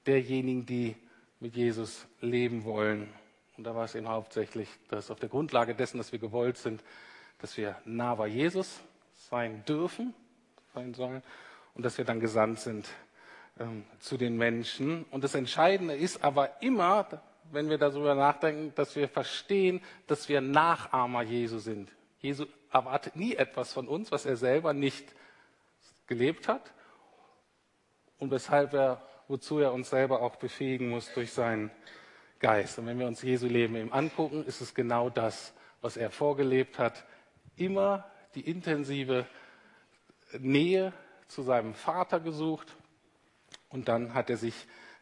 derjenigen, 0.06 0.66
die 0.66 0.96
mit 1.38 1.54
Jesus 1.54 2.06
leben 2.20 2.64
wollen? 2.64 3.08
Und 3.56 3.64
da 3.64 3.74
war 3.74 3.84
es 3.84 3.94
eben 3.94 4.08
hauptsächlich, 4.08 4.68
dass 4.88 5.10
auf 5.10 5.18
der 5.18 5.28
Grundlage 5.28 5.74
dessen, 5.74 5.98
dass 5.98 6.12
wir 6.12 6.18
gewollt 6.18 6.58
sind, 6.58 6.82
dass 7.38 7.56
wir 7.56 7.76
nah 7.84 8.14
bei 8.14 8.26
Jesus 8.26 8.80
sein 9.14 9.64
dürfen, 9.66 10.14
sein 10.74 10.94
sollen 10.94 11.22
und 11.74 11.84
dass 11.84 11.98
wir 11.98 12.04
dann 12.04 12.20
gesandt 12.20 12.60
sind 12.60 12.88
ähm, 13.58 13.84
zu 13.98 14.16
den 14.16 14.36
Menschen. 14.36 15.04
Und 15.10 15.24
das 15.24 15.34
Entscheidende 15.34 15.94
ist 15.94 16.22
aber 16.22 16.62
immer, 16.62 17.06
wenn 17.50 17.70
wir 17.70 17.78
darüber 17.78 18.14
nachdenken, 18.14 18.72
dass 18.74 18.96
wir 18.96 19.08
verstehen, 19.08 19.80
dass 20.06 20.28
wir 20.28 20.40
Nachahmer 20.40 21.22
Jesu 21.22 21.58
sind. 21.58 21.90
Jesu 22.18 22.46
erwartet 22.70 23.16
nie 23.16 23.34
etwas 23.34 23.72
von 23.72 23.88
uns, 23.88 24.10
was 24.10 24.26
er 24.26 24.36
selber 24.36 24.72
nicht 24.72 25.14
gelebt 26.06 26.48
hat 26.48 26.72
und 28.18 28.30
weshalb 28.30 28.74
er, 28.74 29.02
wozu 29.28 29.58
er 29.58 29.72
uns 29.72 29.90
selber 29.90 30.22
auch 30.22 30.36
befähigen 30.36 30.88
muss 30.88 31.12
durch 31.14 31.32
seinen 31.32 31.70
Geist. 32.46 32.78
Und 32.78 32.86
wenn 32.86 33.00
wir 33.00 33.08
uns 33.08 33.22
Jesu 33.22 33.48
Leben 33.48 33.74
eben 33.74 33.92
angucken, 33.92 34.44
ist 34.44 34.60
es 34.60 34.72
genau 34.72 35.10
das, 35.10 35.52
was 35.80 35.96
er 35.96 36.10
vorgelebt 36.10 36.78
hat. 36.78 37.04
Immer 37.56 38.08
die 38.36 38.48
intensive 38.48 39.26
Nähe 40.38 40.92
zu 41.26 41.42
seinem 41.42 41.74
Vater 41.74 42.20
gesucht, 42.20 42.76
und 43.68 43.88
dann 43.88 44.14
hat 44.14 44.30
er 44.30 44.36
sich 44.36 44.54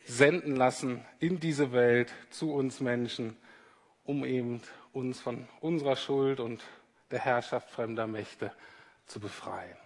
senden 0.06 0.56
lassen 0.56 1.04
in 1.18 1.38
diese 1.38 1.72
Welt 1.72 2.14
zu 2.30 2.50
uns 2.50 2.80
Menschen, 2.80 3.36
um 4.04 4.24
eben 4.24 4.62
uns 4.94 5.20
von 5.20 5.46
unserer 5.60 5.96
Schuld 5.96 6.40
und 6.40 6.64
der 7.10 7.20
Herrschaft 7.20 7.70
fremder 7.70 8.06
Mächte 8.06 8.52
zu 9.04 9.20
befreien. 9.20 9.76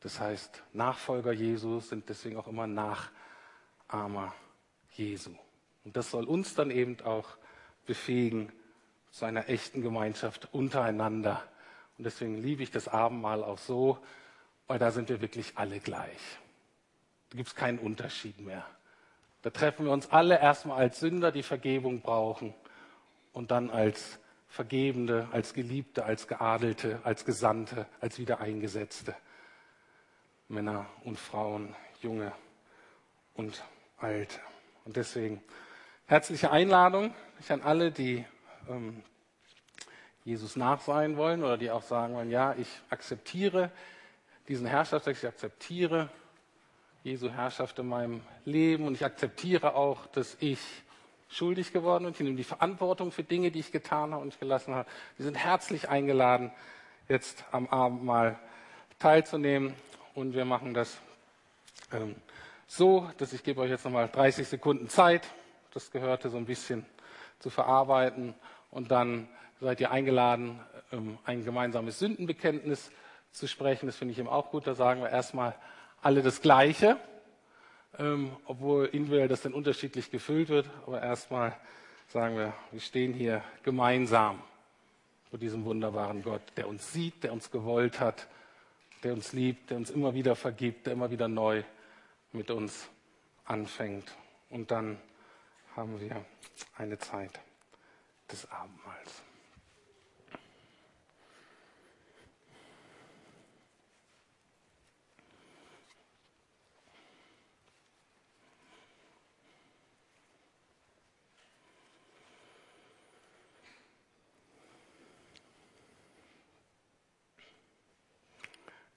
Das 0.00 0.18
heißt, 0.18 0.60
Nachfolger 0.72 1.32
Jesu 1.32 1.78
sind 1.78 2.08
deswegen 2.08 2.36
auch 2.36 2.48
immer 2.48 2.66
Nachahmer 2.66 4.34
Jesu. 4.90 5.30
Und 5.84 5.96
das 5.96 6.10
soll 6.10 6.24
uns 6.24 6.54
dann 6.54 6.70
eben 6.70 7.00
auch 7.04 7.28
befähigen 7.86 8.52
zu 9.10 9.24
einer 9.24 9.48
echten 9.48 9.82
Gemeinschaft 9.82 10.48
untereinander. 10.52 11.42
Und 11.98 12.04
deswegen 12.04 12.36
liebe 12.36 12.62
ich 12.62 12.70
das 12.70 12.88
Abendmahl 12.88 13.44
auch 13.44 13.58
so, 13.58 13.98
weil 14.66 14.78
da 14.78 14.90
sind 14.90 15.08
wir 15.08 15.20
wirklich 15.20 15.52
alle 15.56 15.80
gleich. 15.80 16.20
Da 17.30 17.36
gibt 17.36 17.48
es 17.48 17.54
keinen 17.54 17.78
Unterschied 17.78 18.40
mehr. 18.40 18.64
Da 19.42 19.50
treffen 19.50 19.86
wir 19.86 19.92
uns 19.92 20.10
alle 20.10 20.40
erstmal 20.40 20.78
als 20.78 21.00
Sünder, 21.00 21.32
die 21.32 21.42
Vergebung 21.42 22.00
brauchen 22.00 22.54
und 23.32 23.50
dann 23.50 23.70
als 23.70 24.18
Vergebende, 24.48 25.28
als 25.32 25.54
Geliebte, 25.54 26.04
als 26.04 26.28
Geadelte, 26.28 27.00
als 27.04 27.24
Gesandte, 27.24 27.86
als 28.00 28.18
Wiedereingesetzte. 28.18 29.16
Männer 30.48 30.86
und 31.04 31.18
Frauen, 31.18 31.74
Junge 32.02 32.32
und 33.34 33.64
Alte. 33.96 34.38
Und 34.84 34.96
deswegen 34.96 35.42
herzliche 36.12 36.50
Einladung 36.50 37.14
an 37.48 37.62
alle, 37.62 37.90
die 37.90 38.22
ähm, 38.68 39.02
Jesus 40.26 40.56
nachsein 40.56 41.16
wollen 41.16 41.42
oder 41.42 41.56
die 41.56 41.70
auch 41.70 41.82
sagen 41.82 42.14
wollen, 42.14 42.30
ja, 42.30 42.54
ich 42.58 42.68
akzeptiere 42.90 43.70
diesen 44.46 44.66
Herrschaftswechsel, 44.66 45.30
ich 45.30 45.34
akzeptiere 45.34 46.10
Jesu 47.02 47.30
Herrschaft 47.30 47.78
in 47.78 47.86
meinem 47.86 48.20
Leben 48.44 48.86
und 48.86 48.92
ich 48.92 49.06
akzeptiere 49.06 49.74
auch, 49.74 50.04
dass 50.08 50.36
ich 50.38 50.58
schuldig 51.30 51.72
geworden 51.72 52.04
bin. 52.04 52.12
Ich 52.12 52.20
nehme 52.20 52.36
die 52.36 52.44
Verantwortung 52.44 53.10
für 53.10 53.24
Dinge, 53.24 53.50
die 53.50 53.60
ich 53.60 53.72
getan 53.72 54.12
habe 54.12 54.22
und 54.22 54.38
gelassen 54.38 54.74
habe. 54.74 54.90
Sie 55.16 55.24
sind 55.24 55.38
herzlich 55.38 55.88
eingeladen, 55.88 56.50
jetzt 57.08 57.42
am 57.52 57.68
Abend 57.68 58.04
mal 58.04 58.38
teilzunehmen 58.98 59.72
und 60.14 60.34
wir 60.34 60.44
machen 60.44 60.74
das 60.74 60.98
ähm, 61.90 62.16
so, 62.66 63.10
dass 63.16 63.32
ich 63.32 63.42
gebe 63.42 63.62
euch 63.62 63.70
jetzt 63.70 63.86
nochmal 63.86 64.10
30 64.12 64.46
Sekunden 64.46 64.90
Zeit, 64.90 65.26
das 65.74 65.90
gehörte 65.90 66.30
so 66.30 66.36
ein 66.36 66.46
bisschen 66.46 66.84
zu 67.38 67.50
verarbeiten 67.50 68.34
und 68.70 68.90
dann 68.90 69.28
seid 69.60 69.80
ihr 69.80 69.90
eingeladen, 69.90 70.60
ähm, 70.92 71.18
ein 71.24 71.44
gemeinsames 71.44 71.98
Sündenbekenntnis 71.98 72.90
zu 73.30 73.46
sprechen. 73.46 73.86
Das 73.86 73.96
finde 73.96 74.12
ich 74.12 74.18
eben 74.18 74.28
auch 74.28 74.50
gut. 74.50 74.66
Da 74.66 74.74
sagen 74.74 75.00
wir 75.02 75.10
erstmal 75.10 75.54
alle 76.02 76.22
das 76.22 76.42
Gleiche, 76.42 76.96
ähm, 77.98 78.36
obwohl 78.44 78.86
individuell 78.86 79.28
das 79.28 79.42
dann 79.42 79.54
unterschiedlich 79.54 80.10
gefüllt 80.10 80.48
wird. 80.48 80.68
Aber 80.86 81.02
erstmal 81.02 81.56
sagen 82.08 82.36
wir, 82.36 82.52
wir 82.70 82.80
stehen 82.80 83.14
hier 83.14 83.42
gemeinsam 83.62 84.42
vor 85.30 85.38
diesem 85.38 85.64
wunderbaren 85.64 86.22
Gott, 86.22 86.42
der 86.56 86.68
uns 86.68 86.92
sieht, 86.92 87.24
der 87.24 87.32
uns 87.32 87.50
gewollt 87.50 88.00
hat, 88.00 88.28
der 89.02 89.14
uns 89.14 89.32
liebt, 89.32 89.70
der 89.70 89.78
uns 89.78 89.90
immer 89.90 90.14
wieder 90.14 90.36
vergibt, 90.36 90.86
der 90.86 90.92
immer 90.92 91.10
wieder 91.10 91.28
neu 91.28 91.62
mit 92.32 92.50
uns 92.50 92.88
anfängt. 93.44 94.12
Und 94.50 94.70
dann 94.70 94.98
haben 95.76 96.00
wir 96.00 96.24
eine 96.76 96.98
Zeit 96.98 97.40
des 98.30 98.50
Abendmahls. 98.50 99.22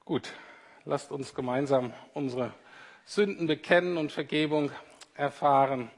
Gut, 0.04 0.34
lasst 0.84 1.12
uns 1.12 1.34
gemeinsam 1.34 1.92
unsere 2.14 2.54
Sünden 3.06 3.48
bekennen 3.48 3.98
und 3.98 4.12
Vergebung 4.12 4.72
erfahren. 5.16 5.90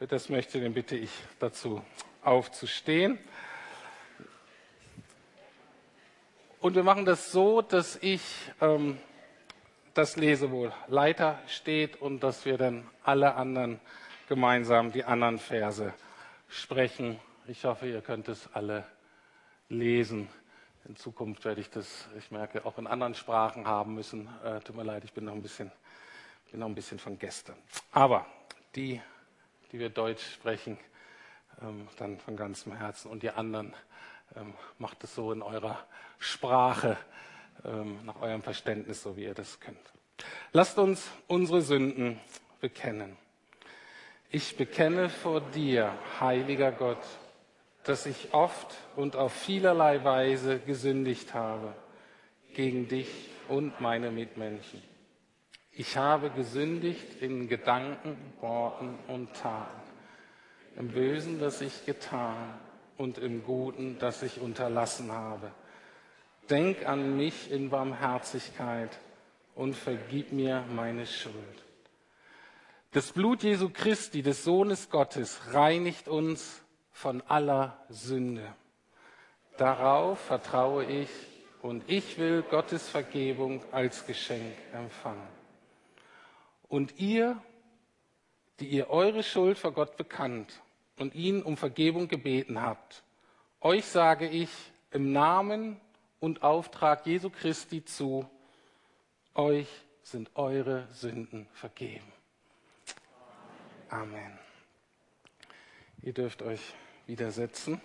Wer 0.00 0.06
das 0.06 0.30
möchte, 0.30 0.58
den 0.58 0.72
bitte 0.72 0.96
ich 0.96 1.10
dazu 1.40 1.84
aufzustehen. 2.22 3.18
Und 6.58 6.74
wir 6.74 6.82
machen 6.82 7.04
das 7.04 7.32
so, 7.32 7.60
dass 7.60 7.96
ich 7.96 8.22
ähm, 8.62 8.98
das 9.92 10.16
lese, 10.16 10.50
wo 10.50 10.72
Leiter 10.86 11.38
steht 11.48 12.00
und 12.00 12.20
dass 12.20 12.46
wir 12.46 12.56
dann 12.56 12.88
alle 13.04 13.34
anderen 13.34 13.78
gemeinsam 14.26 14.90
die 14.90 15.04
anderen 15.04 15.38
Verse 15.38 15.92
sprechen. 16.48 17.20
Ich 17.46 17.66
hoffe, 17.66 17.86
ihr 17.86 18.00
könnt 18.00 18.28
es 18.28 18.48
alle 18.54 18.86
lesen. 19.68 20.30
In 20.88 20.96
Zukunft 20.96 21.44
werde 21.44 21.60
ich 21.60 21.68
das, 21.68 22.08
ich 22.16 22.30
merke, 22.30 22.64
auch 22.64 22.78
in 22.78 22.86
anderen 22.86 23.14
Sprachen 23.14 23.66
haben 23.66 23.96
müssen. 23.96 24.30
Äh, 24.42 24.60
tut 24.60 24.76
mir 24.76 24.82
leid, 24.84 25.04
ich 25.04 25.12
bin 25.12 25.26
noch 25.26 25.34
ein 25.34 25.42
bisschen, 25.42 25.70
bin 26.50 26.60
noch 26.60 26.68
ein 26.68 26.74
bisschen 26.74 26.98
von 26.98 27.18
gestern. 27.18 27.56
Aber 27.92 28.24
die, 28.74 29.02
die 29.72 29.78
wir 29.78 29.90
Deutsch 29.90 30.24
sprechen, 30.24 30.78
ähm, 31.62 31.88
dann 31.98 32.18
von 32.18 32.36
ganzem 32.36 32.76
Herzen. 32.76 33.10
Und 33.10 33.22
die 33.22 33.30
anderen 33.30 33.74
ähm, 34.36 34.54
macht 34.78 35.02
es 35.04 35.14
so 35.14 35.32
in 35.32 35.42
eurer 35.42 35.78
Sprache, 36.18 36.96
ähm, 37.64 38.04
nach 38.04 38.20
eurem 38.20 38.42
Verständnis, 38.42 39.02
so 39.02 39.16
wie 39.16 39.24
ihr 39.24 39.34
das 39.34 39.60
könnt. 39.60 39.78
Lasst 40.52 40.78
uns 40.78 41.10
unsere 41.26 41.62
Sünden 41.62 42.20
bekennen. 42.60 43.16
Ich 44.30 44.56
bekenne 44.56 45.08
vor 45.08 45.40
dir, 45.40 45.92
heiliger 46.20 46.72
Gott, 46.72 47.02
dass 47.84 48.06
ich 48.06 48.32
oft 48.32 48.76
und 48.96 49.16
auf 49.16 49.32
vielerlei 49.32 50.04
Weise 50.04 50.60
gesündigt 50.60 51.34
habe 51.34 51.74
gegen 52.54 52.88
dich 52.88 53.08
und 53.48 53.80
meine 53.80 54.10
Mitmenschen. 54.10 54.89
Ich 55.72 55.96
habe 55.96 56.30
gesündigt 56.30 57.20
in 57.20 57.48
Gedanken, 57.48 58.16
Worten 58.40 58.98
und 59.08 59.34
Taten, 59.34 59.80
im 60.76 60.88
Bösen, 60.88 61.38
das 61.38 61.60
ich 61.60 61.86
getan 61.86 62.58
und 62.96 63.18
im 63.18 63.44
Guten, 63.44 63.98
das 63.98 64.22
ich 64.22 64.40
unterlassen 64.40 65.12
habe. 65.12 65.52
Denk 66.48 66.86
an 66.86 67.16
mich 67.16 67.50
in 67.50 67.70
Barmherzigkeit 67.70 68.98
und 69.54 69.74
vergib 69.74 70.32
mir 70.32 70.64
meine 70.74 71.06
Schuld. 71.06 71.34
Das 72.92 73.12
Blut 73.12 73.44
Jesu 73.44 73.70
Christi, 73.72 74.22
des 74.22 74.42
Sohnes 74.42 74.90
Gottes, 74.90 75.40
reinigt 75.52 76.08
uns 76.08 76.60
von 76.90 77.22
aller 77.22 77.78
Sünde. 77.88 78.54
Darauf 79.56 80.18
vertraue 80.18 80.84
ich 80.84 81.10
und 81.62 81.84
ich 81.86 82.18
will 82.18 82.42
Gottes 82.42 82.88
Vergebung 82.88 83.62
als 83.70 84.06
Geschenk 84.06 84.56
empfangen. 84.72 85.39
Und 86.70 87.00
ihr, 87.00 87.42
die 88.60 88.68
ihr 88.68 88.90
eure 88.90 89.24
Schuld 89.24 89.58
vor 89.58 89.72
Gott 89.72 89.96
bekannt 89.96 90.62
und 90.96 91.16
ihn 91.16 91.42
um 91.42 91.56
Vergebung 91.56 92.06
gebeten 92.06 92.62
habt, 92.62 93.02
euch 93.60 93.84
sage 93.86 94.28
ich 94.28 94.50
im 94.92 95.12
Namen 95.12 95.80
und 96.20 96.44
Auftrag 96.44 97.04
Jesu 97.06 97.28
Christi 97.28 97.84
zu, 97.84 98.24
euch 99.34 99.66
sind 100.04 100.30
eure 100.36 100.86
Sünden 100.92 101.48
vergeben. 101.54 102.06
Amen. 103.88 104.38
Ihr 106.02 106.12
dürft 106.12 106.40
euch 106.40 106.60
widersetzen. 107.08 107.80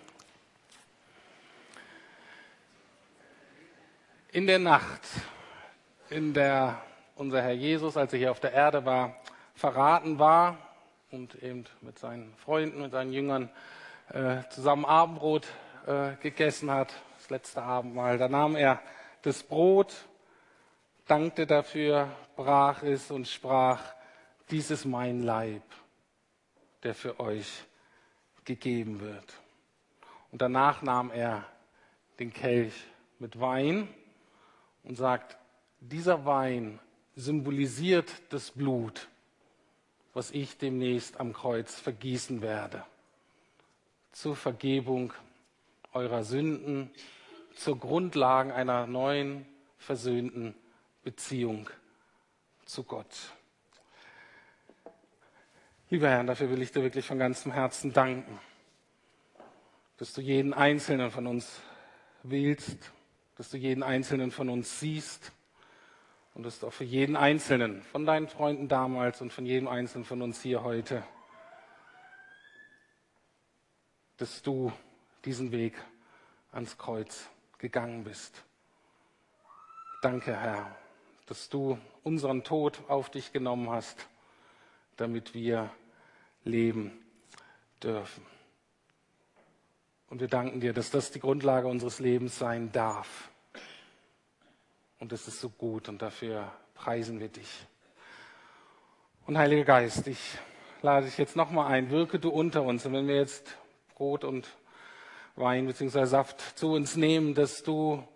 In 4.30 4.46
der 4.46 4.60
Nacht, 4.60 5.02
in 6.08 6.32
der 6.32 6.80
unser 7.16 7.42
Herr 7.42 7.52
Jesus, 7.52 7.96
als 7.96 8.12
er 8.12 8.18
hier 8.18 8.30
auf 8.30 8.40
der 8.40 8.52
Erde 8.52 8.84
war, 8.84 9.16
verraten 9.54 10.18
war 10.18 10.58
und 11.10 11.34
eben 11.42 11.64
mit 11.80 11.98
seinen 11.98 12.32
Freunden, 12.36 12.82
mit 12.82 12.92
seinen 12.92 13.12
Jüngern 13.12 13.50
äh, 14.10 14.42
zusammen 14.50 14.84
Abendbrot 14.84 15.46
äh, 15.86 16.12
gegessen 16.22 16.70
hat, 16.70 16.92
das 17.18 17.30
letzte 17.30 17.62
Abendmahl, 17.62 18.18
da 18.18 18.28
nahm 18.28 18.54
er 18.54 18.80
das 19.22 19.42
Brot, 19.42 19.94
dankte 21.06 21.46
dafür, 21.46 22.08
brach 22.36 22.82
es 22.82 23.10
und 23.10 23.26
sprach, 23.26 23.80
dies 24.50 24.70
ist 24.70 24.84
mein 24.84 25.22
Leib, 25.22 25.62
der 26.82 26.94
für 26.94 27.18
euch 27.18 27.64
gegeben 28.44 29.00
wird. 29.00 29.40
Und 30.30 30.42
danach 30.42 30.82
nahm 30.82 31.10
er 31.10 31.44
den 32.18 32.32
Kelch 32.32 32.74
mit 33.18 33.40
Wein 33.40 33.88
und 34.84 34.96
sagt, 34.96 35.36
dieser 35.80 36.24
Wein 36.26 36.78
symbolisiert 37.16 38.12
das 38.28 38.50
Blut, 38.50 39.08
was 40.12 40.30
ich 40.30 40.58
demnächst 40.58 41.18
am 41.18 41.32
Kreuz 41.32 41.74
vergießen 41.80 42.42
werde, 42.42 42.84
zur 44.12 44.36
Vergebung 44.36 45.12
eurer 45.92 46.24
Sünden, 46.24 46.90
zur 47.56 47.78
Grundlage 47.78 48.54
einer 48.54 48.86
neuen, 48.86 49.46
versöhnten 49.78 50.54
Beziehung 51.02 51.70
zu 52.66 52.84
Gott. 52.84 53.32
Lieber 55.88 56.10
Herr, 56.10 56.24
dafür 56.24 56.50
will 56.50 56.60
ich 56.60 56.72
dir 56.72 56.82
wirklich 56.82 57.06
von 57.06 57.18
ganzem 57.18 57.52
Herzen 57.52 57.92
danken, 57.92 58.38
dass 59.96 60.12
du 60.12 60.20
jeden 60.20 60.52
Einzelnen 60.52 61.10
von 61.10 61.26
uns 61.26 61.60
wählst, 62.22 62.92
dass 63.36 63.50
du 63.50 63.56
jeden 63.56 63.82
Einzelnen 63.82 64.32
von 64.32 64.48
uns 64.48 64.80
siehst 64.80 65.32
und 66.36 66.44
dass 66.44 66.60
du 66.60 66.68
auch 66.68 66.72
für 66.72 66.84
jeden 66.84 67.16
Einzelnen 67.16 67.82
von 67.82 68.06
deinen 68.06 68.28
Freunden 68.28 68.68
damals 68.68 69.20
und 69.20 69.32
von 69.32 69.44
jedem 69.44 69.66
Einzelnen 69.66 70.04
von 70.04 70.22
uns 70.22 70.40
hier 70.40 70.62
heute, 70.62 71.02
dass 74.18 74.42
du 74.42 74.72
diesen 75.24 75.50
Weg 75.50 75.74
ans 76.52 76.78
Kreuz 76.78 77.28
gegangen 77.58 78.04
bist. 78.04 78.44
Danke, 80.02 80.36
Herr, 80.36 80.76
dass 81.26 81.48
du 81.48 81.76
unseren 82.04 82.44
Tod 82.44 82.78
auf 82.86 83.10
dich 83.10 83.32
genommen 83.32 83.68
hast 83.70 84.06
damit 84.96 85.34
wir 85.34 85.70
leben 86.44 86.92
dürfen. 87.82 88.24
Und 90.08 90.20
wir 90.20 90.28
danken 90.28 90.60
dir, 90.60 90.72
dass 90.72 90.90
das 90.90 91.10
die 91.10 91.20
Grundlage 91.20 91.66
unseres 91.66 91.98
Lebens 91.98 92.38
sein 92.38 92.72
darf. 92.72 93.30
Und 94.98 95.12
das 95.12 95.28
ist 95.28 95.40
so 95.40 95.50
gut 95.50 95.88
und 95.88 96.00
dafür 96.00 96.50
preisen 96.74 97.20
wir 97.20 97.28
dich. 97.28 97.66
Und 99.26 99.36
Heiliger 99.36 99.64
Geist, 99.64 100.06
ich 100.06 100.38
lade 100.82 101.06
dich 101.06 101.18
jetzt 101.18 101.36
nochmal 101.36 101.70
ein, 101.70 101.90
wirke 101.90 102.18
du 102.18 102.30
unter 102.30 102.62
uns. 102.62 102.86
Und 102.86 102.92
wenn 102.92 103.08
wir 103.08 103.16
jetzt 103.16 103.56
Brot 103.94 104.24
und 104.24 104.48
Wein 105.34 105.66
bzw. 105.66 106.04
Saft 106.06 106.58
zu 106.58 106.72
uns 106.72 106.96
nehmen, 106.96 107.34
dass 107.34 107.62
du 107.62 108.06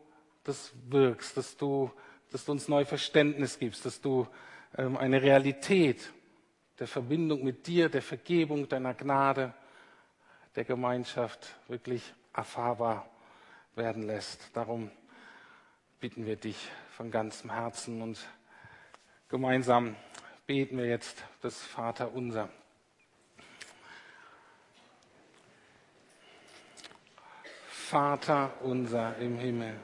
das 0.45 0.73
wirkst, 0.89 1.37
dass 1.37 1.57
du, 1.57 1.91
dass 2.31 2.45
du 2.45 2.53
uns 2.53 2.69
neu 2.69 2.85
Verständnis 2.85 3.59
gibst, 3.59 3.85
dass 3.85 4.01
du 4.01 4.27
ähm, 4.79 4.97
eine 4.97 5.21
Realität 5.21 6.13
der 6.79 6.87
Verbindung 6.87 7.45
mit 7.45 7.67
dir, 7.67 7.91
der 7.91 8.03
Vergebung, 8.03 8.69
deiner 8.69 8.95
Gnade, 8.95 9.53
der 10.57 10.65
Gemeinschaft 10.65 11.55
wirklich 11.69 12.15
erfahrbar 12.33 13.09
werden 13.75 14.03
lässt. 14.03 14.51
Darum 14.55 14.91
bitten 16.01 16.25
wir 16.25 16.37
dich 16.37 16.57
von 16.93 17.11
ganzem 17.11 17.53
Herzen 17.53 18.01
und 18.01 18.19
gemeinsam 19.29 19.97
beten 20.47 20.79
wir 20.79 20.87
jetzt 20.87 21.23
das 21.43 21.63
Vater 21.63 22.15
unser. 22.15 22.49
Vater 27.69 28.53
unser 28.63 29.17
im 29.19 29.39
Himmel 29.39 29.79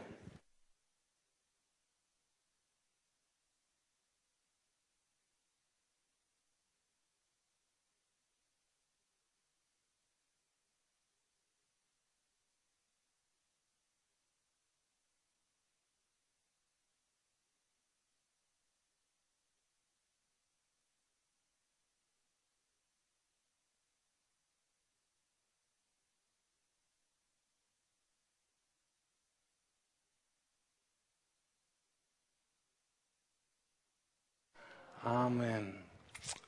Amen. 35.06 35.72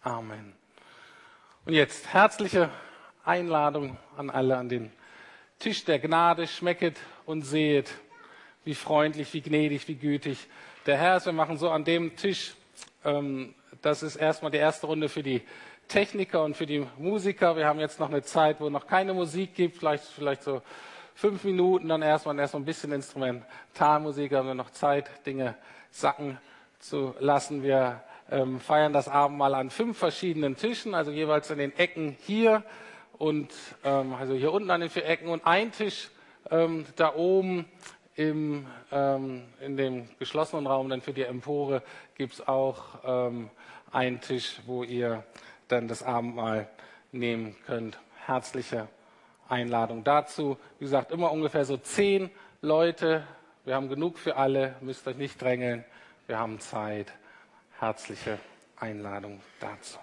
Amen. 0.02 0.52
Und 1.64 1.74
jetzt 1.74 2.12
herzliche 2.12 2.70
Einladung 3.24 3.96
an 4.16 4.30
alle 4.30 4.56
an 4.56 4.68
den 4.68 4.90
Tisch 5.60 5.84
der 5.84 6.00
Gnade. 6.00 6.48
Schmecket 6.48 6.96
und 7.24 7.42
sehet, 7.42 7.88
wie 8.64 8.74
freundlich, 8.74 9.32
wie 9.32 9.42
gnädig, 9.42 9.86
wie 9.86 9.94
gütig 9.94 10.48
der 10.86 10.98
Herr 10.98 11.18
ist. 11.18 11.26
Wir 11.26 11.32
machen 11.32 11.56
so 11.56 11.70
an 11.70 11.84
dem 11.84 12.16
Tisch, 12.16 12.56
ähm, 13.04 13.54
das 13.80 14.02
ist 14.02 14.16
erstmal 14.16 14.50
die 14.50 14.58
erste 14.58 14.88
Runde 14.88 15.08
für 15.08 15.22
die 15.22 15.42
Techniker 15.86 16.42
und 16.42 16.56
für 16.56 16.66
die 16.66 16.84
Musiker. 16.96 17.54
Wir 17.54 17.68
haben 17.68 17.78
jetzt 17.78 18.00
noch 18.00 18.08
eine 18.08 18.22
Zeit, 18.22 18.60
wo 18.60 18.70
noch 18.70 18.88
keine 18.88 19.14
Musik 19.14 19.54
gibt, 19.54 19.76
vielleicht, 19.76 20.02
vielleicht 20.02 20.42
so 20.42 20.62
fünf 21.14 21.44
Minuten, 21.44 21.88
dann 21.88 22.02
erstmal 22.02 22.36
erst 22.36 22.56
ein 22.56 22.64
bisschen 22.64 22.90
Instrumentalmusik, 22.90 24.32
haben 24.32 24.48
wir 24.48 24.54
noch 24.54 24.70
Zeit, 24.70 25.24
Dinge 25.24 25.54
sacken 25.92 26.38
zu 26.80 27.14
lassen. 27.20 27.62
Wir 27.62 28.02
ähm, 28.30 28.60
feiern 28.60 28.92
das 28.92 29.08
Abendmahl 29.08 29.54
an 29.54 29.70
fünf 29.70 29.98
verschiedenen 29.98 30.56
Tischen, 30.56 30.94
also 30.94 31.10
jeweils 31.10 31.50
in 31.50 31.58
den 31.58 31.76
Ecken 31.76 32.16
hier 32.26 32.62
und 33.18 33.52
ähm, 33.84 34.14
also 34.14 34.34
hier 34.34 34.52
unten 34.52 34.70
an 34.70 34.80
den 34.80 34.90
vier 34.90 35.06
Ecken 35.06 35.28
und 35.28 35.46
ein 35.46 35.72
Tisch 35.72 36.10
ähm, 36.50 36.86
da 36.96 37.14
oben 37.14 37.66
im, 38.14 38.66
ähm, 38.90 39.44
in 39.60 39.76
dem 39.76 40.08
geschlossenen 40.18 40.66
Raum, 40.66 40.88
dann 40.88 41.00
für 41.00 41.12
die 41.12 41.22
Empore 41.22 41.82
gibt 42.16 42.34
es 42.34 42.48
auch 42.48 42.98
ähm, 43.04 43.50
einen 43.92 44.20
Tisch, 44.20 44.60
wo 44.66 44.82
ihr 44.82 45.24
dann 45.68 45.88
das 45.88 46.02
Abendmahl 46.02 46.68
nehmen 47.12 47.56
könnt. 47.66 47.98
Herzliche 48.26 48.88
Einladung 49.48 50.04
dazu. 50.04 50.58
Wie 50.78 50.84
gesagt, 50.84 51.12
immer 51.12 51.32
ungefähr 51.32 51.64
so 51.64 51.76
zehn 51.76 52.30
Leute. 52.60 53.22
Wir 53.64 53.74
haben 53.74 53.88
genug 53.88 54.18
für 54.18 54.36
alle, 54.36 54.74
müsst 54.80 55.06
euch 55.06 55.16
nicht 55.16 55.40
drängeln. 55.40 55.84
Wir 56.26 56.38
haben 56.38 56.58
Zeit 56.60 57.12
herzliche 57.78 58.38
Einladung 58.76 59.40
dazu. 59.60 59.98